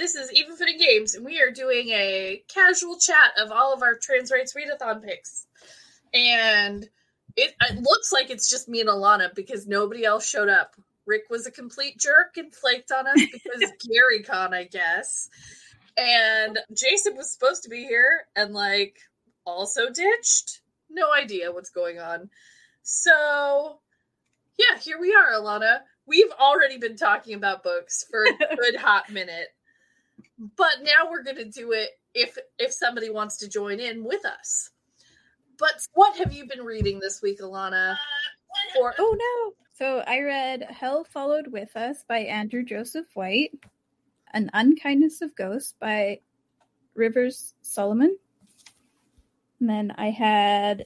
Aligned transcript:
this 0.00 0.14
is 0.14 0.32
Even 0.32 0.56
Footing 0.56 0.78
Games, 0.78 1.14
and 1.14 1.26
we 1.26 1.42
are 1.42 1.50
doing 1.50 1.90
a 1.90 2.42
casual 2.48 2.96
chat 2.98 3.32
of 3.38 3.52
all 3.52 3.74
of 3.74 3.82
our 3.82 3.94
trans 3.94 4.32
rights 4.32 4.54
readathon 4.54 5.04
picks. 5.04 5.46
And 6.14 6.88
it, 7.36 7.54
it 7.60 7.82
looks 7.82 8.10
like 8.10 8.30
it's 8.30 8.48
just 8.48 8.66
me 8.66 8.80
and 8.80 8.88
Alana 8.88 9.34
because 9.34 9.66
nobody 9.66 10.06
else 10.06 10.26
showed 10.26 10.48
up. 10.48 10.74
Rick 11.04 11.24
was 11.28 11.46
a 11.46 11.50
complete 11.50 11.98
jerk 11.98 12.38
and 12.38 12.52
flaked 12.54 12.90
on 12.90 13.06
us 13.06 13.20
because 13.30 13.70
Gary 13.92 14.22
Con, 14.22 14.54
I 14.54 14.64
guess. 14.64 15.28
And 15.98 16.58
Jason 16.74 17.14
was 17.14 17.30
supposed 17.30 17.64
to 17.64 17.68
be 17.68 17.84
here 17.84 18.22
and 18.34 18.54
like 18.54 18.96
also 19.44 19.90
ditched. 19.90 20.62
No 20.88 21.12
idea 21.12 21.52
what's 21.52 21.70
going 21.70 21.98
on. 21.98 22.30
So 22.82 23.80
yeah, 24.58 24.78
here 24.80 24.98
we 24.98 25.14
are, 25.14 25.32
Alana. 25.32 25.80
We've 26.06 26.32
already 26.40 26.78
been 26.78 26.96
talking 26.96 27.34
about 27.34 27.62
books 27.62 28.06
for 28.10 28.24
a 28.24 28.32
good 28.56 28.76
hot 28.76 29.10
minute. 29.10 29.48
But 30.56 30.82
now 30.82 31.10
we're 31.10 31.22
gonna 31.22 31.44
do 31.44 31.72
it 31.72 31.90
if 32.14 32.38
if 32.58 32.72
somebody 32.72 33.10
wants 33.10 33.36
to 33.38 33.48
join 33.48 33.78
in 33.78 34.02
with 34.02 34.24
us. 34.24 34.70
But 35.58 35.86
what 35.92 36.16
have 36.16 36.32
you 36.32 36.46
been 36.46 36.64
reading 36.64 36.98
this 36.98 37.20
week, 37.20 37.40
Alana? 37.40 37.92
Uh, 37.92 37.96
For 38.74 38.94
oh 38.98 39.16
no. 39.18 39.54
So 39.76 40.02
I 40.06 40.20
read 40.20 40.62
Hell 40.62 41.04
Followed 41.04 41.46
With 41.46 41.74
Us 41.76 42.04
by 42.06 42.18
Andrew 42.18 42.62
Joseph 42.62 43.06
White, 43.14 43.52
An 44.32 44.50
Unkindness 44.52 45.22
of 45.22 45.34
Ghosts 45.36 45.74
by 45.78 46.20
Rivers 46.94 47.54
Solomon. 47.62 48.16
And 49.58 49.68
then 49.68 49.94
I 49.96 50.10
had 50.10 50.84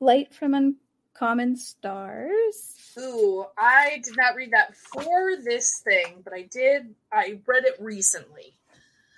Light 0.00 0.34
from 0.34 0.54
Uncommon 0.54 1.56
Stars. 1.56 2.73
Ooh, 2.98 3.44
I 3.58 4.00
did 4.04 4.16
not 4.16 4.36
read 4.36 4.52
that 4.52 4.76
for 4.76 5.36
this 5.42 5.80
thing, 5.84 6.22
but 6.22 6.32
I 6.32 6.42
did. 6.42 6.94
I 7.12 7.40
read 7.46 7.64
it 7.64 7.74
recently. 7.80 8.56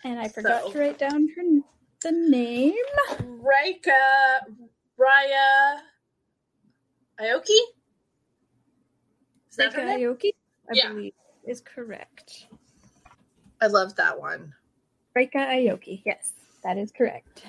And 0.04 0.18
I 0.18 0.28
forgot 0.28 0.64
so. 0.64 0.72
to 0.72 0.78
write 0.78 0.98
down 0.98 1.28
her 1.36 1.42
the 2.02 2.12
name. 2.12 2.74
Ryka 3.20 4.40
Raya 4.98 5.78
Aoki. 7.20 7.60
Is 9.50 9.56
that 9.56 9.74
Aoki? 9.74 10.30
I 10.70 10.74
yeah. 10.74 10.88
believe 10.88 11.12
is 11.46 11.60
correct. 11.60 12.46
I 13.60 13.68
love 13.68 13.96
that 13.96 14.20
one. 14.20 14.52
Ryka 15.16 15.36
Aoki. 15.36 16.02
Yes, 16.04 16.32
that 16.62 16.76
is 16.76 16.92
correct. 16.92 17.44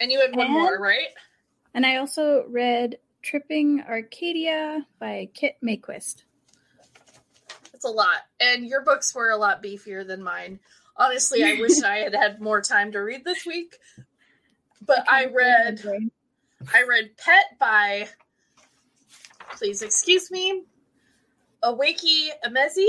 And 0.00 0.10
you 0.10 0.20
had 0.20 0.34
one 0.34 0.46
and, 0.46 0.54
more, 0.54 0.78
right? 0.78 1.08
And 1.74 1.84
I 1.86 1.96
also 1.96 2.44
read 2.48 2.98
Tripping 3.28 3.82
Arcadia 3.82 4.86
by 4.98 5.28
Kit 5.34 5.56
Mayquist. 5.62 6.22
It's 7.74 7.84
a 7.84 7.90
lot. 7.90 8.20
And 8.40 8.64
your 8.64 8.82
books 8.82 9.14
were 9.14 9.28
a 9.28 9.36
lot 9.36 9.62
beefier 9.62 10.06
than 10.06 10.22
mine. 10.22 10.60
Honestly, 10.96 11.44
I 11.44 11.60
wish 11.60 11.82
I 11.82 11.96
had 11.96 12.14
had 12.14 12.40
more 12.40 12.62
time 12.62 12.90
to 12.92 13.00
read 13.00 13.26
this 13.26 13.44
week. 13.44 13.76
But 14.80 15.04
I 15.06 15.26
read 15.26 15.84
I 16.72 16.84
read 16.84 17.18
Pet 17.18 17.58
by 17.60 18.08
please 19.58 19.82
excuse 19.82 20.30
me, 20.30 20.62
Akwaeke 21.62 22.30
Emezi, 22.46 22.88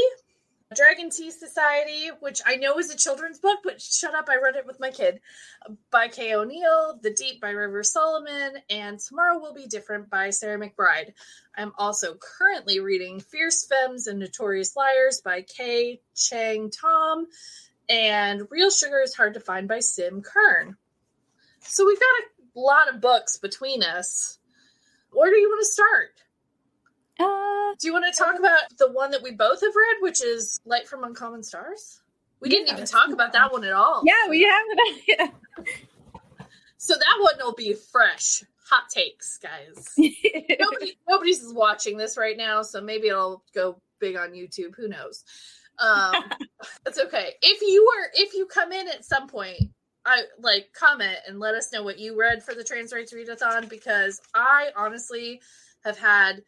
Dragon 0.75 1.09
Tea 1.09 1.31
Society, 1.31 2.11
which 2.19 2.41
I 2.45 2.55
know 2.55 2.77
is 2.77 2.91
a 2.91 2.97
children's 2.97 3.39
book, 3.39 3.57
but 3.63 3.81
shut 3.81 4.13
up, 4.13 4.29
I 4.29 4.35
read 4.35 4.55
it 4.55 4.67
with 4.67 4.79
my 4.79 4.91
kid, 4.91 5.19
by 5.89 6.09
Kay 6.09 6.35
O'Neill, 6.35 6.99
The 7.01 7.09
Deep 7.09 7.41
by 7.41 7.49
River 7.49 7.81
Solomon, 7.81 8.57
and 8.69 8.99
Tomorrow 8.99 9.39
Will 9.39 9.55
Be 9.55 9.65
Different 9.65 10.11
by 10.11 10.29
Sarah 10.29 10.59
McBride. 10.59 11.13
I'm 11.57 11.71
also 11.79 12.13
currently 12.15 12.79
reading 12.79 13.19
Fierce 13.19 13.65
Femmes 13.65 14.05
and 14.05 14.19
Notorious 14.19 14.75
Liars 14.75 15.21
by 15.25 15.41
Kai 15.41 15.99
Cheng 16.15 16.69
Thom, 16.69 17.25
and 17.89 18.43
Real 18.51 18.69
Sugar 18.69 19.01
is 19.01 19.15
Hard 19.15 19.33
to 19.33 19.39
Find 19.39 19.67
by 19.67 19.79
Sim 19.79 20.21
Kern. 20.21 20.77
So 21.61 21.83
we've 21.83 21.99
got 21.99 22.05
a 22.55 22.59
lot 22.59 22.93
of 22.93 23.01
books 23.01 23.37
between 23.37 23.81
us. 23.81 24.37
Where 25.11 25.31
do 25.31 25.37
you 25.37 25.49
want 25.49 25.61
to 25.61 25.71
start? 25.71 26.28
Uh, 27.19 27.75
Do 27.79 27.87
you 27.87 27.93
want 27.93 28.05
to 28.13 28.17
talk 28.17 28.39
about 28.39 28.77
the 28.77 28.91
one 28.91 29.11
that 29.11 29.21
we 29.21 29.31
both 29.31 29.61
have 29.61 29.75
read, 29.75 29.97
which 30.01 30.23
is 30.23 30.59
Light 30.65 30.87
from 30.87 31.03
Uncommon 31.03 31.43
Stars? 31.43 32.01
We 32.39 32.49
didn't 32.49 32.67
yeah, 32.67 32.73
even 32.73 32.85
talk 32.85 33.09
about 33.09 33.33
that 33.33 33.51
one 33.51 33.63
at 33.65 33.73
all. 33.73 34.03
Yeah, 34.05 34.29
we 34.29 34.43
haven't. 34.43 35.01
Yeah. 35.07 35.27
So 36.77 36.93
that 36.93 37.17
one 37.19 37.35
will 37.39 37.53
be 37.53 37.73
fresh. 37.73 38.41
Hot 38.69 38.87
takes, 38.89 39.37
guys. 39.37 39.93
Nobody, 39.97 40.97
nobody's 41.09 41.53
watching 41.53 41.97
this 41.97 42.17
right 42.17 42.37
now, 42.37 42.61
so 42.61 42.79
maybe 42.79 43.09
it'll 43.09 43.43
go 43.53 43.81
big 43.99 44.15
on 44.15 44.31
YouTube. 44.31 44.75
Who 44.77 44.87
knows? 44.87 45.25
Um, 45.77 46.13
it's 46.85 46.97
okay. 46.97 47.33
If 47.41 47.61
you 47.61 47.85
were, 47.85 48.11
if 48.13 48.33
you 48.33 48.45
come 48.45 48.71
in 48.71 48.87
at 48.87 49.03
some 49.03 49.27
point, 49.27 49.59
I 50.05 50.23
like 50.39 50.71
comment 50.73 51.17
and 51.27 51.39
let 51.39 51.55
us 51.55 51.73
know 51.73 51.83
what 51.83 51.99
you 51.99 52.17
read 52.17 52.43
for 52.43 52.53
the 52.53 52.63
Trans 52.63 52.93
Rights 52.93 53.13
Readathon 53.13 53.67
because 53.67 54.21
I 54.33 54.69
honestly 54.77 55.41
have 55.83 55.97
had 55.97 56.43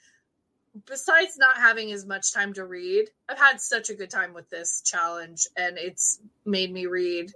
besides 0.86 1.38
not 1.38 1.58
having 1.58 1.92
as 1.92 2.06
much 2.06 2.34
time 2.34 2.54
to 2.54 2.66
read, 2.66 3.10
I've 3.28 3.38
had 3.38 3.60
such 3.60 3.90
a 3.90 3.96
good 3.96 4.10
time 4.10 4.34
with 4.34 4.50
this 4.50 4.82
challenge, 4.82 5.48
and 5.58 5.78
it's 5.78 6.20
made 6.46 6.72
me 6.72 6.86
read 6.86 7.32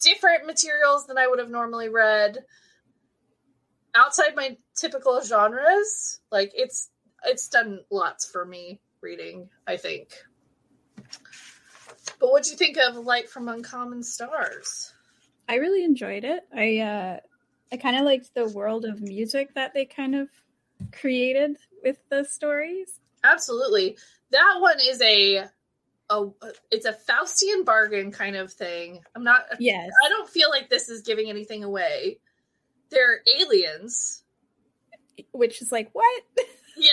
different 0.00 0.46
materials 0.46 1.06
than 1.06 1.18
I 1.18 1.26
would 1.26 1.38
have 1.38 1.50
normally 1.50 1.88
read 1.88 2.38
outside 3.94 4.34
my 4.36 4.56
typical 4.76 5.20
genres. 5.22 6.20
Like 6.30 6.52
it's 6.54 6.90
it's 7.24 7.48
done 7.48 7.80
lots 7.90 8.30
for 8.30 8.44
me 8.44 8.80
reading, 9.00 9.48
I 9.66 9.76
think. 9.76 10.10
But 12.18 12.30
what 12.30 12.44
do 12.44 12.50
you 12.50 12.56
think 12.56 12.76
of 12.76 12.96
Light 12.96 13.30
from 13.30 13.48
Uncommon 13.48 14.02
Stars? 14.02 14.92
I 15.48 15.56
really 15.56 15.84
enjoyed 15.84 16.24
it. 16.24 16.44
I 16.54 16.78
uh 16.78 17.20
I 17.72 17.76
kind 17.76 17.96
of 17.96 18.04
liked 18.04 18.34
the 18.34 18.48
world 18.48 18.84
of 18.84 19.00
music 19.00 19.54
that 19.54 19.74
they 19.74 19.84
kind 19.84 20.14
of 20.14 20.28
created 20.92 21.56
with 21.82 21.98
the 22.08 22.24
stories. 22.24 23.00
Absolutely. 23.22 23.96
That 24.30 24.56
one 24.60 24.78
is 24.80 25.00
a 25.00 25.44
a 26.10 26.26
it's 26.70 26.86
a 26.86 26.92
Faustian 26.92 27.64
bargain 27.64 28.10
kind 28.10 28.36
of 28.36 28.52
thing. 28.52 29.00
I'm 29.14 29.24
not 29.24 29.44
Yes. 29.58 29.90
I 30.04 30.08
don't 30.08 30.28
feel 30.28 30.50
like 30.50 30.68
this 30.68 30.88
is 30.88 31.02
giving 31.02 31.30
anything 31.30 31.64
away. 31.64 32.18
They're 32.90 33.20
aliens. 33.38 34.22
Which 35.32 35.62
is 35.62 35.72
like 35.72 35.90
what? 35.92 36.22
Yeah. 36.76 36.90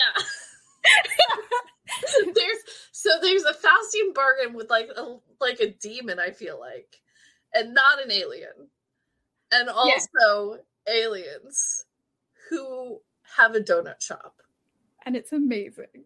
there's 2.35 2.57
so 2.91 3.09
there's 3.19 3.43
a 3.45 3.53
Faustian 3.53 4.13
bargain 4.13 4.53
with 4.53 4.69
like 4.69 4.89
a 4.95 5.17
like 5.39 5.59
a 5.59 5.71
demon, 5.71 6.19
I 6.19 6.29
feel 6.29 6.59
like. 6.59 7.01
And 7.51 7.73
not 7.73 7.99
an 8.03 8.11
alien. 8.11 8.69
And 9.51 9.69
also 9.69 10.59
yeah. 10.87 10.93
aliens 10.93 11.85
who 12.49 13.01
have 13.37 13.55
a 13.55 13.59
donut 13.59 14.01
shop. 14.01 14.35
And 15.05 15.15
it's 15.15 15.31
amazing. 15.31 15.85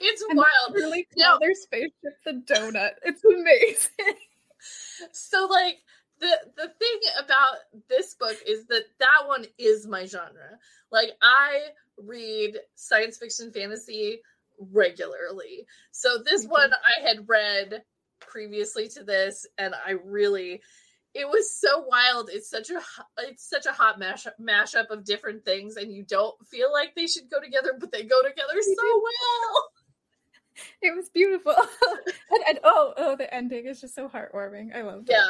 it's 0.00 0.22
and 0.22 0.36
wild. 0.36 0.74
Really 0.74 1.06
call 1.16 1.34
no. 1.34 1.38
their 1.40 1.54
spaceship 1.54 2.22
the 2.24 2.32
donut. 2.32 2.90
It's 3.02 3.24
amazing. 3.24 4.20
so 5.12 5.46
like 5.46 5.78
the 6.20 6.32
the 6.56 6.68
thing 6.78 7.00
about 7.24 7.56
this 7.88 8.14
book 8.14 8.36
is 8.46 8.66
that 8.66 8.84
that 8.98 9.26
one 9.26 9.44
is 9.58 9.86
my 9.86 10.04
genre. 10.06 10.58
Like 10.90 11.10
I 11.22 11.68
read 11.98 12.58
science 12.74 13.18
fiction 13.18 13.52
fantasy 13.52 14.20
regularly. 14.58 15.66
So 15.92 16.18
this 16.24 16.46
one 16.46 16.72
I 16.72 17.06
had 17.06 17.28
read 17.28 17.82
previously 18.20 18.88
to 18.88 19.04
this 19.04 19.46
and 19.58 19.74
I 19.74 19.92
really 20.04 20.62
it 21.16 21.26
was 21.26 21.50
so 21.50 21.80
wild. 21.80 22.28
It's 22.30 22.50
such 22.50 22.70
a 22.70 22.80
it's 23.20 23.48
such 23.48 23.64
a 23.66 23.72
hot 23.72 23.98
mash 23.98 24.26
mashup 24.40 24.90
of 24.90 25.04
different 25.04 25.44
things, 25.44 25.76
and 25.76 25.90
you 25.90 26.04
don't 26.04 26.34
feel 26.46 26.70
like 26.72 26.94
they 26.94 27.06
should 27.06 27.30
go 27.30 27.40
together, 27.40 27.74
but 27.78 27.90
they 27.90 28.02
go 28.02 28.22
together 28.22 28.60
so 28.60 29.02
well. 29.02 29.68
It 30.80 30.96
was 30.96 31.10
beautiful, 31.10 31.52
and, 32.30 32.42
and, 32.48 32.58
oh, 32.64 32.94
oh, 32.96 33.14
the 33.14 33.32
ending 33.32 33.66
is 33.66 33.78
just 33.78 33.94
so 33.94 34.08
heartwarming. 34.08 34.74
I 34.74 34.80
love. 34.80 35.04
Yeah, 35.06 35.28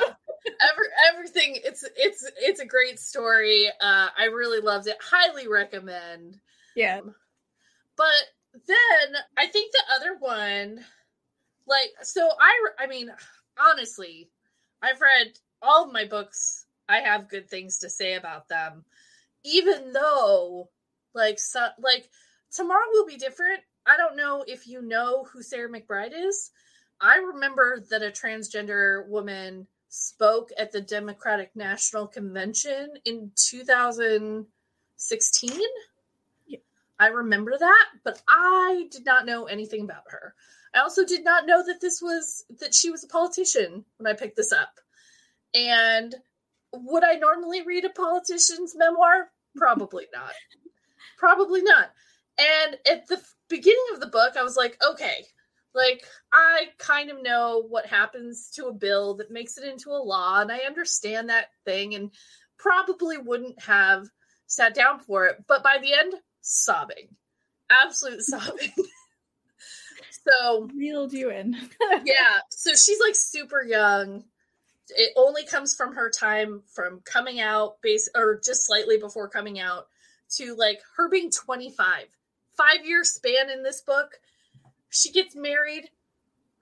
Every, 0.60 0.86
everything. 1.12 1.58
It's 1.64 1.84
it's 1.96 2.30
it's 2.38 2.60
a 2.60 2.64
great 2.64 3.00
story. 3.00 3.66
Uh, 3.80 4.06
I 4.16 4.26
really 4.26 4.60
loved 4.60 4.86
it. 4.86 4.96
Highly 5.00 5.48
recommend. 5.48 6.38
Yeah, 6.76 7.00
but 7.96 8.22
then 8.68 9.16
I 9.36 9.48
think 9.48 9.72
the 9.72 9.82
other 9.96 10.16
one, 10.20 10.84
like, 11.66 11.90
so 12.02 12.30
I 12.40 12.84
I 12.84 12.86
mean, 12.86 13.10
honestly, 13.58 14.30
I've 14.80 15.00
read 15.00 15.36
all 15.66 15.84
of 15.84 15.92
my 15.92 16.04
books, 16.04 16.66
I 16.88 17.00
have 17.00 17.28
good 17.28 17.50
things 17.50 17.80
to 17.80 17.90
say 17.90 18.14
about 18.14 18.48
them, 18.48 18.84
even 19.44 19.92
though, 19.92 20.70
like, 21.14 21.38
so, 21.38 21.68
like 21.78 22.08
tomorrow 22.52 22.86
will 22.92 23.06
be 23.06 23.16
different. 23.16 23.60
I 23.86 23.96
don't 23.96 24.16
know 24.16 24.44
if 24.46 24.66
you 24.66 24.82
know 24.82 25.24
who 25.24 25.42
Sarah 25.42 25.68
McBride 25.68 26.12
is. 26.14 26.50
I 27.00 27.16
remember 27.16 27.82
that 27.90 28.02
a 28.02 28.10
transgender 28.10 29.06
woman 29.08 29.66
spoke 29.88 30.50
at 30.58 30.72
the 30.72 30.80
Democratic 30.80 31.54
National 31.54 32.06
Convention 32.06 32.94
in 33.04 33.30
2016. 33.36 35.50
Yeah. 36.46 36.58
I 36.98 37.08
remember 37.08 37.58
that, 37.58 37.86
but 38.04 38.22
I 38.28 38.88
did 38.90 39.04
not 39.04 39.26
know 39.26 39.44
anything 39.44 39.82
about 39.82 40.04
her. 40.08 40.34
I 40.74 40.80
also 40.80 41.04
did 41.04 41.24
not 41.24 41.46
know 41.46 41.62
that 41.64 41.80
this 41.80 42.02
was 42.02 42.44
that 42.60 42.74
she 42.74 42.90
was 42.90 43.04
a 43.04 43.08
politician 43.08 43.84
when 43.98 44.06
I 44.06 44.16
picked 44.16 44.36
this 44.36 44.52
up. 44.52 44.80
And 45.56 46.14
would 46.72 47.02
I 47.02 47.14
normally 47.14 47.62
read 47.62 47.84
a 47.84 47.90
politician's 47.90 48.76
memoir? 48.76 49.30
Probably 49.56 50.04
not. 50.14 50.32
Probably 51.18 51.62
not. 51.62 51.90
And 52.38 52.76
at 52.90 53.08
the 53.08 53.20
beginning 53.48 53.86
of 53.94 54.00
the 54.00 54.06
book, 54.06 54.36
I 54.36 54.42
was 54.42 54.56
like, 54.56 54.76
okay, 54.86 55.24
like 55.74 56.04
I 56.32 56.66
kind 56.78 57.10
of 57.10 57.22
know 57.22 57.64
what 57.68 57.86
happens 57.86 58.50
to 58.56 58.66
a 58.66 58.74
bill 58.74 59.14
that 59.16 59.30
makes 59.30 59.56
it 59.56 59.64
into 59.64 59.90
a 59.90 60.02
law, 60.02 60.40
and 60.40 60.52
I 60.52 60.58
understand 60.60 61.30
that 61.30 61.48
thing, 61.64 61.94
and 61.94 62.10
probably 62.58 63.18
wouldn't 63.18 63.62
have 63.62 64.06
sat 64.46 64.74
down 64.74 65.00
for 65.00 65.26
it. 65.26 65.44
But 65.46 65.62
by 65.62 65.78
the 65.80 65.94
end, 65.94 66.14
sobbing, 66.40 67.08
absolute 67.70 68.22
sobbing. 68.22 68.72
so 70.26 70.68
reeled 70.76 71.12
you 71.12 71.30
in. 71.30 71.54
yeah. 72.04 72.40
So 72.50 72.72
she's 72.74 73.00
like 73.00 73.14
super 73.14 73.62
young. 73.62 74.24
It 74.90 75.12
only 75.16 75.44
comes 75.44 75.74
from 75.74 75.94
her 75.94 76.10
time 76.10 76.62
from 76.72 77.00
coming 77.04 77.40
out, 77.40 77.80
base 77.82 78.08
or 78.14 78.40
just 78.44 78.66
slightly 78.66 78.98
before 78.98 79.28
coming 79.28 79.58
out, 79.58 79.88
to 80.36 80.54
like 80.54 80.80
her 80.96 81.08
being 81.08 81.30
25. 81.30 82.04
Five 82.56 82.84
year 82.86 83.04
span 83.04 83.50
in 83.50 83.62
this 83.62 83.80
book. 83.80 84.12
She 84.90 85.12
gets 85.12 85.34
married. 85.34 85.90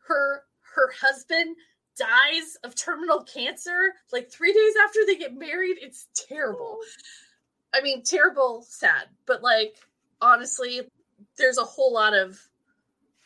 Her 0.09 0.43
her 0.75 0.93
husband 1.01 1.57
dies 1.97 2.57
of 2.65 2.75
terminal 2.75 3.23
cancer 3.23 3.95
like 4.13 4.31
three 4.31 4.53
days 4.53 4.75
after 4.85 5.01
they 5.07 5.17
get 5.17 5.37
married. 5.37 5.77
It's 5.81 6.09
terrible. 6.29 6.79
I 7.73 7.81
mean, 7.81 8.03
terrible, 8.03 8.65
sad, 8.69 9.09
but 9.27 9.43
like 9.43 9.77
honestly, 10.21 10.83
there's 11.37 11.59
a 11.59 11.65
whole 11.65 11.93
lot 11.93 12.15
of 12.15 12.41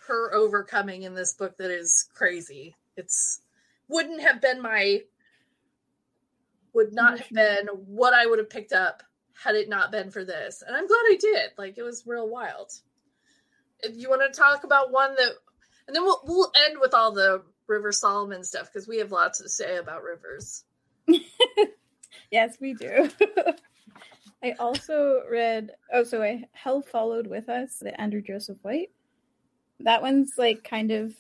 her 0.07 0.35
overcoming 0.35 1.03
in 1.03 1.15
this 1.15 1.35
book 1.35 1.57
that 1.59 1.71
is 1.71 2.09
crazy. 2.15 2.75
It's 2.97 3.41
wouldn't 3.89 4.21
have 4.21 4.41
been 4.41 4.63
my 4.63 5.03
would 6.75 6.93
not 6.93 7.19
have 7.19 7.31
been 7.31 7.67
what 7.87 8.15
I 8.15 8.27
would 8.27 8.39
have 8.39 8.51
picked 8.51 8.73
up 8.73 9.03
had 9.43 9.55
it 9.55 9.69
not 9.69 9.93
been 9.93 10.11
for 10.11 10.25
this. 10.25 10.63
And 10.67 10.77
I'm 10.77 10.87
glad 10.87 10.97
I 10.97 11.17
did. 11.21 11.51
Like 11.57 11.79
it 11.79 11.83
was 11.83 12.07
real 12.07 12.29
wild. 12.29 12.73
If 13.81 13.97
you 13.97 14.09
want 14.09 14.23
to 14.23 14.39
talk 14.39 14.65
about 14.65 14.93
one 14.93 15.15
that 15.15 15.33
and 15.87 15.97
then 15.97 16.05
we'll 16.05 16.21
we'll 16.25 16.53
end 16.69 16.79
with 16.81 16.95
all 16.95 17.13
the 17.13 17.43
River 17.67 17.93
Solomon 17.93 18.45
stuff 18.45 18.71
because 18.73 18.89
we 18.89 18.99
have 18.99 19.13
lots 19.13 19.41
to 19.41 19.49
say 19.49 19.77
about 19.77 20.03
rivers. 20.03 20.65
yes, 22.31 22.59
we 22.61 22.75
do. 22.75 23.11
I 24.43 24.53
also 24.61 25.23
read 25.29 25.73
oh 25.93 26.05
so 26.05 26.23
I 26.23 26.45
Hell 26.53 26.83
Followed 26.83 27.27
With 27.27 27.49
Us, 27.49 27.79
the 27.81 27.99
Andrew 28.01 28.21
Joseph 28.21 28.59
White. 28.63 28.91
That 29.81 30.03
one's 30.03 30.33
like 30.37 30.65
kind 30.65 30.91
of 30.91 31.15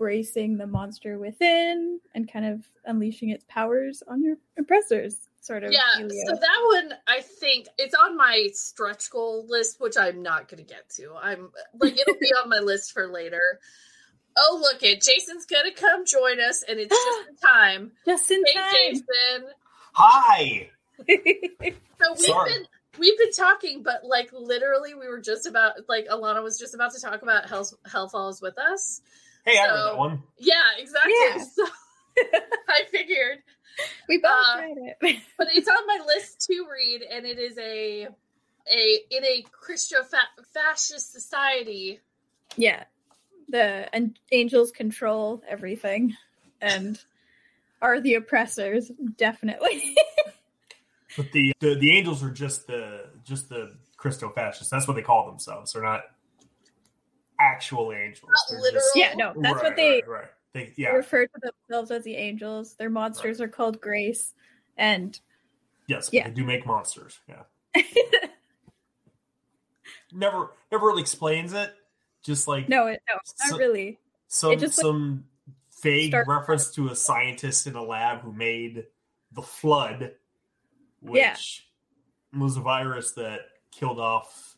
embracing 0.00 0.56
the 0.56 0.66
monster 0.66 1.18
within 1.18 2.00
and 2.14 2.30
kind 2.30 2.46
of 2.46 2.66
unleashing 2.86 3.28
its 3.28 3.44
powers 3.48 4.02
on 4.08 4.22
your 4.22 4.36
oppressors 4.58 5.28
sort 5.42 5.62
of 5.62 5.72
yeah 5.72 5.80
so 5.96 6.34
that 6.34 6.62
one 6.72 6.92
i 7.06 7.20
think 7.20 7.66
it's 7.78 7.94
on 7.94 8.16
my 8.16 8.48
stretch 8.52 9.10
goal 9.10 9.46
list 9.48 9.80
which 9.80 9.96
i'm 9.98 10.22
not 10.22 10.48
going 10.48 10.64
to 10.64 10.64
get 10.64 10.88
to. 10.88 11.12
I'm 11.20 11.50
like 11.78 11.98
it'll 11.98 12.18
be 12.20 12.32
on 12.42 12.48
my 12.48 12.58
list 12.58 12.92
for 12.92 13.06
later. 13.08 13.60
Oh 14.38 14.58
look 14.60 14.82
it 14.82 15.02
jason's 15.02 15.44
gonna 15.46 15.72
come 15.74 16.06
join 16.06 16.40
us 16.40 16.62
and 16.66 16.78
it's 16.78 16.94
just 16.94 17.28
in 17.28 17.36
time. 17.48 17.92
Just 18.06 18.30
in 18.30 18.42
hey, 18.46 18.54
time. 18.54 18.70
Jason. 18.88 19.48
Hi. 19.92 20.70
So 22.02 22.12
we've 22.12 22.20
Sorry. 22.20 22.50
been 22.50 22.66
we've 22.98 23.18
been 23.18 23.32
talking 23.32 23.82
but 23.82 24.06
like 24.06 24.30
literally 24.32 24.94
we 24.94 25.06
were 25.06 25.20
just 25.20 25.46
about 25.46 25.74
like 25.86 26.08
alana 26.08 26.42
was 26.42 26.58
just 26.58 26.74
about 26.74 26.94
to 26.94 27.00
talk 27.00 27.20
about 27.20 27.46
hell 27.46 27.68
hell 27.84 28.08
falls 28.08 28.40
with 28.40 28.58
us 28.58 29.02
hey 29.44 29.54
so, 29.56 29.60
i 29.60 29.66
read 29.66 29.84
that 29.92 29.98
one. 29.98 30.22
yeah 30.38 30.54
exactly. 30.78 31.12
Yeah. 31.28 31.44
so 31.54 31.64
i 32.68 32.82
figured. 32.90 33.38
We 34.08 34.18
both 34.18 34.32
uh, 34.32 34.60
read 34.60 34.76
it. 35.00 35.22
but 35.38 35.48
it's 35.54 35.68
on 35.68 35.86
my 35.86 36.00
list 36.06 36.40
to 36.48 36.66
read 36.70 37.02
and 37.02 37.24
it 37.24 37.38
is 37.38 37.56
a 37.58 38.08
a 38.70 38.98
in 39.10 39.24
a 39.24 39.44
christo 39.52 39.98
fascist 40.52 41.12
society. 41.12 42.00
Yeah. 42.56 42.84
The 43.48 43.88
and 43.94 44.18
angels 44.32 44.70
control 44.70 45.42
everything 45.48 46.16
and 46.60 47.00
are 47.80 48.00
the 48.00 48.14
oppressors 48.14 48.90
definitely. 49.16 49.96
But 51.16 51.32
the, 51.32 51.52
the 51.60 51.74
the 51.74 51.96
angels 51.96 52.22
are 52.22 52.30
just 52.30 52.66
the 52.66 53.06
just 53.24 53.48
the 53.48 53.76
Christo 53.96 54.30
fascists. 54.30 54.70
That's 54.70 54.86
what 54.86 54.94
they 54.94 55.02
call 55.02 55.26
themselves. 55.26 55.72
They're 55.72 55.82
not 55.82 56.02
actual 57.50 57.92
angels. 57.92 58.30
Just, 58.72 58.90
yeah, 58.94 59.14
no, 59.14 59.32
that's 59.36 59.56
right, 59.56 59.64
what 59.64 59.76
they, 59.76 60.02
right, 60.06 60.08
right. 60.08 60.24
they 60.52 60.72
yeah. 60.76 60.90
refer 60.90 61.26
to 61.26 61.40
themselves 61.40 61.90
as 61.90 62.04
the 62.04 62.16
angels. 62.16 62.74
Their 62.74 62.90
monsters 62.90 63.40
right. 63.40 63.46
are 63.46 63.50
called 63.50 63.80
grace, 63.80 64.34
and 64.76 65.18
yes, 65.86 66.10
yeah, 66.12 66.28
they 66.28 66.34
do 66.34 66.44
make 66.44 66.66
monsters. 66.66 67.18
Yeah, 67.28 67.42
never 70.12 70.50
never 70.70 70.86
really 70.86 71.02
explains 71.02 71.52
it. 71.52 71.72
Just 72.22 72.46
like 72.48 72.68
no, 72.68 72.86
it, 72.86 73.02
no, 73.08 73.16
not 73.48 73.58
really. 73.58 73.98
Some 74.28 74.58
just, 74.58 74.74
some 74.74 75.24
like, 75.46 75.56
vague 75.82 76.14
reference 76.26 76.70
to 76.72 76.88
a 76.88 76.96
scientist 76.96 77.66
in 77.66 77.74
a 77.74 77.82
lab 77.82 78.20
who 78.20 78.32
made 78.32 78.84
the 79.32 79.42
flood 79.42 80.12
which 81.00 81.64
yeah. 82.32 82.40
was 82.40 82.56
a 82.56 82.60
virus 82.60 83.12
that 83.12 83.40
killed 83.72 83.98
off 83.98 84.49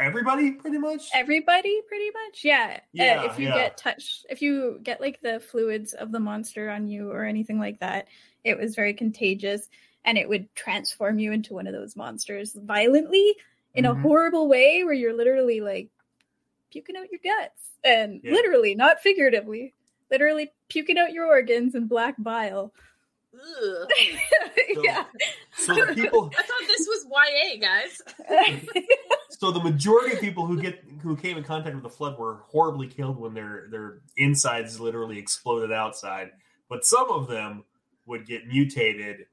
everybody 0.00 0.52
pretty 0.52 0.78
much 0.78 1.10
everybody 1.14 1.80
pretty 1.86 2.10
much 2.26 2.44
yeah, 2.44 2.76
uh, 2.76 2.80
yeah 2.92 3.22
uh, 3.22 3.30
if 3.30 3.38
you 3.38 3.48
yeah. 3.48 3.54
get 3.54 3.76
touched 3.76 4.26
if 4.30 4.42
you 4.42 4.80
get 4.82 5.00
like 5.00 5.20
the 5.20 5.40
fluids 5.40 5.92
of 5.92 6.10
the 6.10 6.20
monster 6.20 6.70
on 6.70 6.88
you 6.88 7.10
or 7.10 7.24
anything 7.24 7.58
like 7.58 7.78
that 7.80 8.06
it 8.44 8.58
was 8.58 8.74
very 8.74 8.94
contagious 8.94 9.68
and 10.04 10.16
it 10.16 10.28
would 10.28 10.52
transform 10.54 11.18
you 11.18 11.32
into 11.32 11.54
one 11.54 11.66
of 11.66 11.74
those 11.74 11.96
monsters 11.96 12.56
violently 12.58 13.36
in 13.74 13.84
mm-hmm. 13.84 13.98
a 13.98 14.02
horrible 14.02 14.48
way 14.48 14.82
where 14.84 14.94
you're 14.94 15.16
literally 15.16 15.60
like 15.60 15.90
puking 16.72 16.96
out 16.96 17.10
your 17.10 17.20
guts 17.22 17.70
and 17.84 18.20
yeah. 18.24 18.32
literally 18.32 18.74
not 18.74 19.00
figuratively 19.00 19.74
literally 20.10 20.50
puking 20.68 20.98
out 20.98 21.12
your 21.12 21.26
organs 21.26 21.74
in 21.74 21.86
black 21.86 22.14
bile 22.18 22.72
so, 24.74 24.82
yeah. 24.82 25.04
So 25.56 25.74
the 25.74 25.94
people 25.94 26.32
I 26.38 26.42
thought 26.42 26.60
this 26.66 26.88
was 26.88 27.06
YA, 27.10 27.60
guys. 27.60 28.02
so 29.30 29.50
the 29.52 29.60
majority 29.60 30.14
of 30.14 30.20
people 30.20 30.46
who 30.46 30.60
get 30.60 30.82
who 31.02 31.16
came 31.16 31.36
in 31.36 31.44
contact 31.44 31.74
with 31.74 31.84
the 31.84 31.90
flood 31.90 32.18
were 32.18 32.40
horribly 32.48 32.88
killed 32.88 33.18
when 33.18 33.34
their 33.34 33.66
their 33.70 34.00
insides 34.16 34.80
literally 34.80 35.18
exploded 35.18 35.72
outside. 35.72 36.30
But 36.68 36.84
some 36.84 37.10
of 37.10 37.28
them 37.28 37.64
would 38.06 38.26
get 38.26 38.46
mutated 38.48 39.26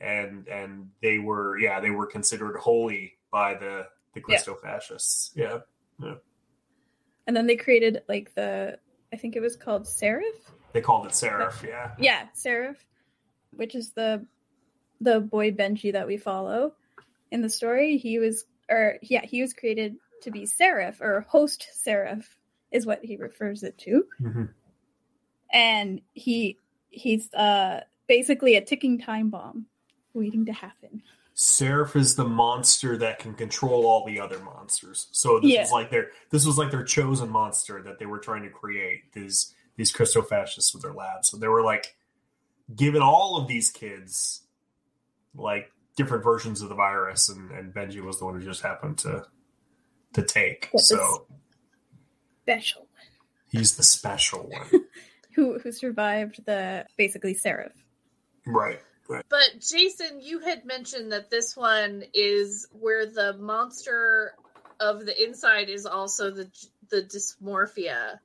and 0.00 0.48
and 0.48 0.90
they 1.00 1.18
were 1.18 1.56
yeah, 1.58 1.80
they 1.80 1.90
were 1.90 2.06
considered 2.06 2.56
holy 2.56 3.14
by 3.30 3.54
the 3.54 3.86
the 4.14 4.20
Christo 4.20 4.54
fascists. 4.54 5.30
Yeah. 5.36 5.58
yeah. 6.02 6.14
And 7.26 7.36
then 7.36 7.46
they 7.46 7.56
created 7.56 8.02
like 8.08 8.34
the 8.34 8.78
I 9.12 9.16
think 9.16 9.36
it 9.36 9.40
was 9.40 9.56
called 9.56 9.86
Seraph. 9.86 10.24
They 10.72 10.80
called 10.80 11.06
it 11.06 11.14
Seraph, 11.14 11.64
yeah. 11.66 11.92
Yeah, 11.98 12.26
Seraph 12.34 12.84
which 13.56 13.74
is 13.74 13.92
the 13.92 14.26
the 15.00 15.20
boy 15.20 15.52
Benji 15.52 15.92
that 15.92 16.06
we 16.06 16.16
follow 16.16 16.74
in 17.30 17.42
the 17.42 17.48
story. 17.48 17.98
He 17.98 18.18
was 18.18 18.44
or 18.68 18.96
yeah, 19.02 19.24
he 19.24 19.42
was 19.42 19.52
created 19.52 19.96
to 20.22 20.30
be 20.30 20.46
Seraph 20.46 21.00
or 21.00 21.20
host 21.28 21.66
Seraph 21.72 22.36
is 22.70 22.86
what 22.86 23.04
he 23.04 23.16
refers 23.16 23.62
it 23.62 23.78
to. 23.78 24.04
Mm-hmm. 24.20 24.44
And 25.52 26.00
he 26.14 26.58
he's 26.90 27.32
uh 27.34 27.80
basically 28.06 28.56
a 28.56 28.64
ticking 28.64 28.98
time 28.98 29.30
bomb 29.30 29.66
waiting 30.14 30.46
to 30.46 30.52
happen. 30.52 31.02
Seraph 31.34 31.96
is 31.96 32.16
the 32.16 32.24
monster 32.24 32.96
that 32.96 33.18
can 33.18 33.34
control 33.34 33.86
all 33.86 34.06
the 34.06 34.18
other 34.18 34.38
monsters. 34.38 35.08
So 35.12 35.38
this 35.38 35.52
yeah. 35.52 35.60
was 35.60 35.70
like 35.70 35.90
their 35.90 36.08
this 36.30 36.46
was 36.46 36.56
like 36.56 36.70
their 36.70 36.84
chosen 36.84 37.28
monster 37.28 37.82
that 37.82 37.98
they 37.98 38.06
were 38.06 38.18
trying 38.18 38.42
to 38.44 38.48
create. 38.48 39.12
These 39.12 39.54
these 39.76 39.92
Christo 39.92 40.22
fascists 40.22 40.72
with 40.72 40.82
their 40.82 40.94
labs. 40.94 41.28
So 41.28 41.36
they 41.36 41.48
were 41.48 41.62
like 41.62 41.94
given 42.74 43.02
all 43.02 43.36
of 43.36 43.48
these 43.48 43.70
kids 43.70 44.42
like 45.34 45.70
different 45.96 46.24
versions 46.24 46.62
of 46.62 46.68
the 46.68 46.74
virus, 46.74 47.28
and, 47.28 47.50
and 47.50 47.74
Benji 47.74 48.00
was 48.00 48.18
the 48.18 48.24
one 48.24 48.34
who 48.34 48.44
just 48.44 48.62
happened 48.62 48.98
to 48.98 49.24
to 50.14 50.22
take. 50.22 50.70
so 50.76 51.26
special 52.42 52.82
one. 52.82 52.88
He's 53.50 53.76
the 53.76 53.82
special 53.82 54.48
one. 54.48 54.84
who 55.34 55.58
who 55.58 55.72
survived 55.72 56.44
the 56.46 56.86
basically 56.96 57.34
Seraph. 57.34 57.72
Right. 58.46 58.80
Right. 59.08 59.24
But 59.28 59.60
Jason, 59.60 60.20
you 60.20 60.40
had 60.40 60.64
mentioned 60.64 61.12
that 61.12 61.30
this 61.30 61.56
one 61.56 62.02
is 62.12 62.66
where 62.72 63.06
the 63.06 63.34
monster 63.38 64.32
of 64.80 65.06
the 65.06 65.24
inside 65.24 65.68
is 65.68 65.86
also 65.86 66.30
the 66.30 66.50
the 66.90 67.02
dysmorphia. 67.02 68.18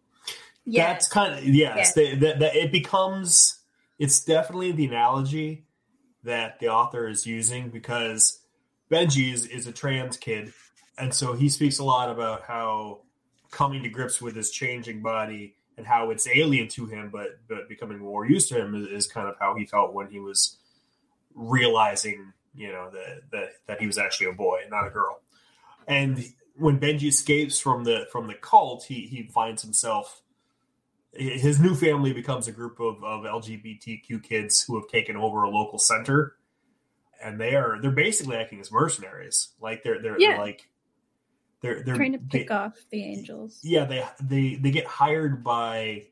Yeah, 0.66 0.94
that's 0.94 1.08
kind 1.08 1.38
of 1.38 1.44
yes. 1.46 1.94
yes. 1.96 2.20
That 2.20 2.56
it 2.56 2.72
becomes 2.72 3.60
it's 4.02 4.26
definitely 4.26 4.72
the 4.72 4.88
analogy 4.88 5.64
that 6.24 6.60
the 6.60 6.68
author 6.68 7.08
is 7.08 7.28
using 7.28 7.70
because 7.70 8.40
Benji 8.90 9.32
is, 9.32 9.46
is 9.46 9.68
a 9.68 9.72
trans 9.72 10.18
kid. 10.18 10.54
And 10.98 11.14
so 11.14 11.34
he 11.34 11.50
speaks 11.50 11.78
a 11.78 11.84
lot 11.84 12.10
about 12.10 12.42
how 12.42 13.02
coming 13.52 13.84
to 13.84 13.90
grips 13.90 14.20
with 14.20 14.36
his 14.36 14.50
changing 14.50 15.04
body 15.04 15.54
and 15.78 15.86
how 15.86 16.10
it's 16.10 16.28
alien 16.28 16.68
to 16.70 16.88
him, 16.88 17.12
but 17.12 17.42
but 17.48 17.70
becoming 17.70 18.00
more 18.00 18.26
used 18.26 18.50
to 18.50 18.60
him 18.60 18.74
is, 18.74 18.88
is 18.88 19.08
kind 19.08 19.30
of 19.30 19.36
how 19.40 19.54
he 19.54 19.68
felt 19.68 19.94
when 19.94 20.08
he 20.08 20.20
was 20.20 20.58
realizing, 21.36 22.34
you 22.56 22.72
know, 22.72 22.90
that 22.90 23.22
that 23.32 23.50
that 23.68 23.80
he 23.80 23.86
was 23.86 24.00
actually 24.00 24.32
a 24.32 24.34
boy, 24.34 24.62
and 24.64 24.72
not 24.72 24.88
a 24.88 24.90
girl. 24.90 25.22
And 25.88 26.26
when 26.56 26.80
Benji 26.80 27.10
escapes 27.10 27.60
from 27.60 27.84
the 27.84 28.08
from 28.12 28.26
the 28.26 28.34
cult, 28.34 28.84
he 28.84 29.02
he 29.02 29.28
finds 29.28 29.62
himself 29.62 30.24
his 31.14 31.60
new 31.60 31.76
family 31.76 32.14
becomes 32.14 32.48
a 32.48 32.52
group 32.52 32.80
of, 32.80 33.04
of 33.04 33.24
LGBTQ 33.26 34.24
kids 34.24 34.64
who 34.64 34.80
have 34.80 34.88
taken 34.90 35.16
over 35.18 35.44
a 35.44 35.50
local 35.50 35.78
center, 35.78 36.36
and 37.24 37.40
they 37.40 37.56
are 37.56 37.80
they're 37.82 37.92
basically 37.92 38.38
acting 38.38 38.60
as 38.60 38.72
mercenaries. 38.72 39.50
Like 39.60 39.84
they're 39.84 40.02
they're, 40.02 40.20
Yeah. 40.20 40.32
they're 40.32 40.40
like 40.40 40.70
they're 41.62 41.84
they're 41.84 41.96
trying 41.96 42.14
to 42.14 42.18
pick 42.20 42.48
they- 42.48 42.54
off 42.54 42.74
the 42.90 43.04
angels. 43.04 43.60
yeah 43.64 43.86
they 43.86 44.04
they 44.22 44.56
they 44.56 44.72
get 44.72 44.86
hired 44.88 45.44
by 45.44 46.08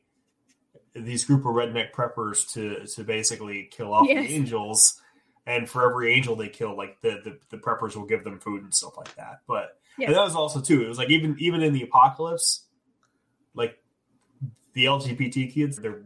these 0.94 1.24
group 1.24 1.40
of 1.40 1.52
redneck 1.54 1.92
preppers 1.92 2.52
to 2.52 2.86
to 2.94 3.02
basically 3.04 3.68
kill 3.70 3.92
off 3.94 4.06
Yes. 4.08 4.28
the 4.28 4.34
angels 4.34 5.00
and 5.46 5.68
for 5.68 5.88
every 5.90 6.12
angel 6.14 6.36
they 6.36 6.48
kill 6.48 6.76
like 6.76 7.00
the, 7.00 7.20
the 7.24 7.38
the 7.50 7.56
preppers 7.56 7.96
will 7.96 8.04
give 8.06 8.22
them 8.22 8.38
food 8.38 8.62
and 8.62 8.72
stuff 8.74 8.96
like 8.96 9.14
that 9.16 9.40
but 9.48 9.78
Yeah. 9.98 10.06
and 10.08 10.16
that 10.16 10.22
was 10.24 10.34
also 10.36 10.60
too 10.60 10.82
it 10.84 10.88
was 10.88 10.98
like 10.98 11.10
even 11.10 11.34
even 11.40 11.62
in 11.62 11.72
the 11.72 11.82
apocalypse 11.82 12.64
like 13.54 13.76
the 14.74 14.84
lgbt 14.86 15.52
kids 15.52 15.76
they're 15.76 16.02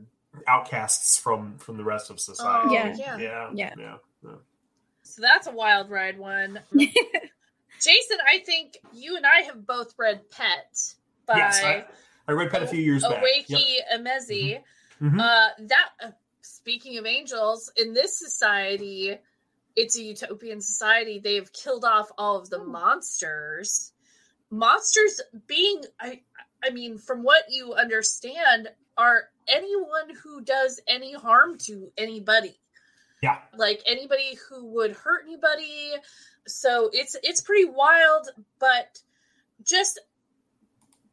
outcasts 0.48 1.18
from 1.18 1.56
from 1.58 1.76
the 1.76 1.84
rest 1.84 2.10
of 2.10 2.18
society 2.20 2.68
Oh, 2.70 2.72
Yeah. 2.72 2.94
yeah. 2.96 3.16
yeah 3.18 3.50
Yeah. 3.54 3.74
yeah, 3.78 3.96
yeah. 4.24 4.30
So 5.02 5.20
that's 5.22 5.46
a 5.46 5.52
wild 5.52 5.90
ride 5.90 6.18
one. 6.18 6.60
Jason, 6.72 8.18
I 8.26 8.38
think 8.38 8.78
you 8.92 9.16
and 9.16 9.26
I 9.26 9.42
have 9.42 9.66
both 9.66 9.94
read 9.98 10.30
Pet 10.30 10.94
by 11.26 11.36
yes 11.36 11.62
I, 11.62 11.84
I 12.26 12.32
read 12.32 12.50
pet 12.50 12.62
a 12.62 12.66
few 12.66 12.80
years 12.80 13.02
back 13.02 13.22
Akwaeke 13.22 13.48
Yep. 13.48 14.00
Emezi. 14.00 14.60
Mhm. 15.02 15.20
Uh, 15.20 15.48
that 15.66 15.88
uh, 16.02 16.10
speaking 16.40 16.96
of 16.98 17.04
angels, 17.06 17.70
in 17.76 17.92
this 17.92 18.16
society, 18.18 19.18
it's 19.76 19.98
a 19.98 20.02
utopian 20.02 20.60
society. 20.60 21.18
They 21.18 21.34
have 21.34 21.52
killed 21.52 21.84
off 21.84 22.10
all 22.16 22.36
of 22.38 22.48
the 22.48 22.64
monsters. 22.64 23.92
Monsters 24.50 25.20
being, 25.46 25.82
I, 26.00 26.20
I 26.64 26.70
mean, 26.70 26.98
from 26.98 27.22
what 27.22 27.44
you 27.50 27.74
understand, 27.74 28.68
are 28.96 29.28
anyone 29.48 30.14
who 30.22 30.40
does 30.40 30.80
any 30.88 31.12
harm 31.14 31.58
to 31.58 31.90
anybody. 31.98 32.58
Yeah. 33.22 33.38
like 33.56 33.80
anybody 33.86 34.36
who 34.48 34.66
would 34.74 34.92
hurt 34.92 35.24
anybody. 35.26 35.92
So 36.46 36.90
it's 36.92 37.16
it's 37.22 37.40
pretty 37.40 37.64
wild, 37.64 38.28
but 38.58 38.98
just 39.62 39.98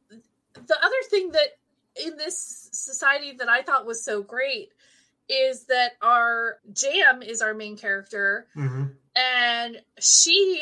the 0.09 0.77
other 0.83 0.95
thing 1.09 1.31
that 1.31 1.57
in 2.05 2.17
this 2.17 2.69
society 2.73 3.33
that 3.39 3.47
I 3.47 3.61
thought 3.61 3.85
was 3.85 4.03
so 4.03 4.21
great 4.21 4.69
is 5.29 5.65
that 5.67 5.91
our 6.01 6.59
Jam 6.73 7.21
is 7.21 7.41
our 7.41 7.53
main 7.53 7.77
character 7.77 8.47
Mhm. 8.57 8.93
and 9.15 9.81
she 9.99 10.61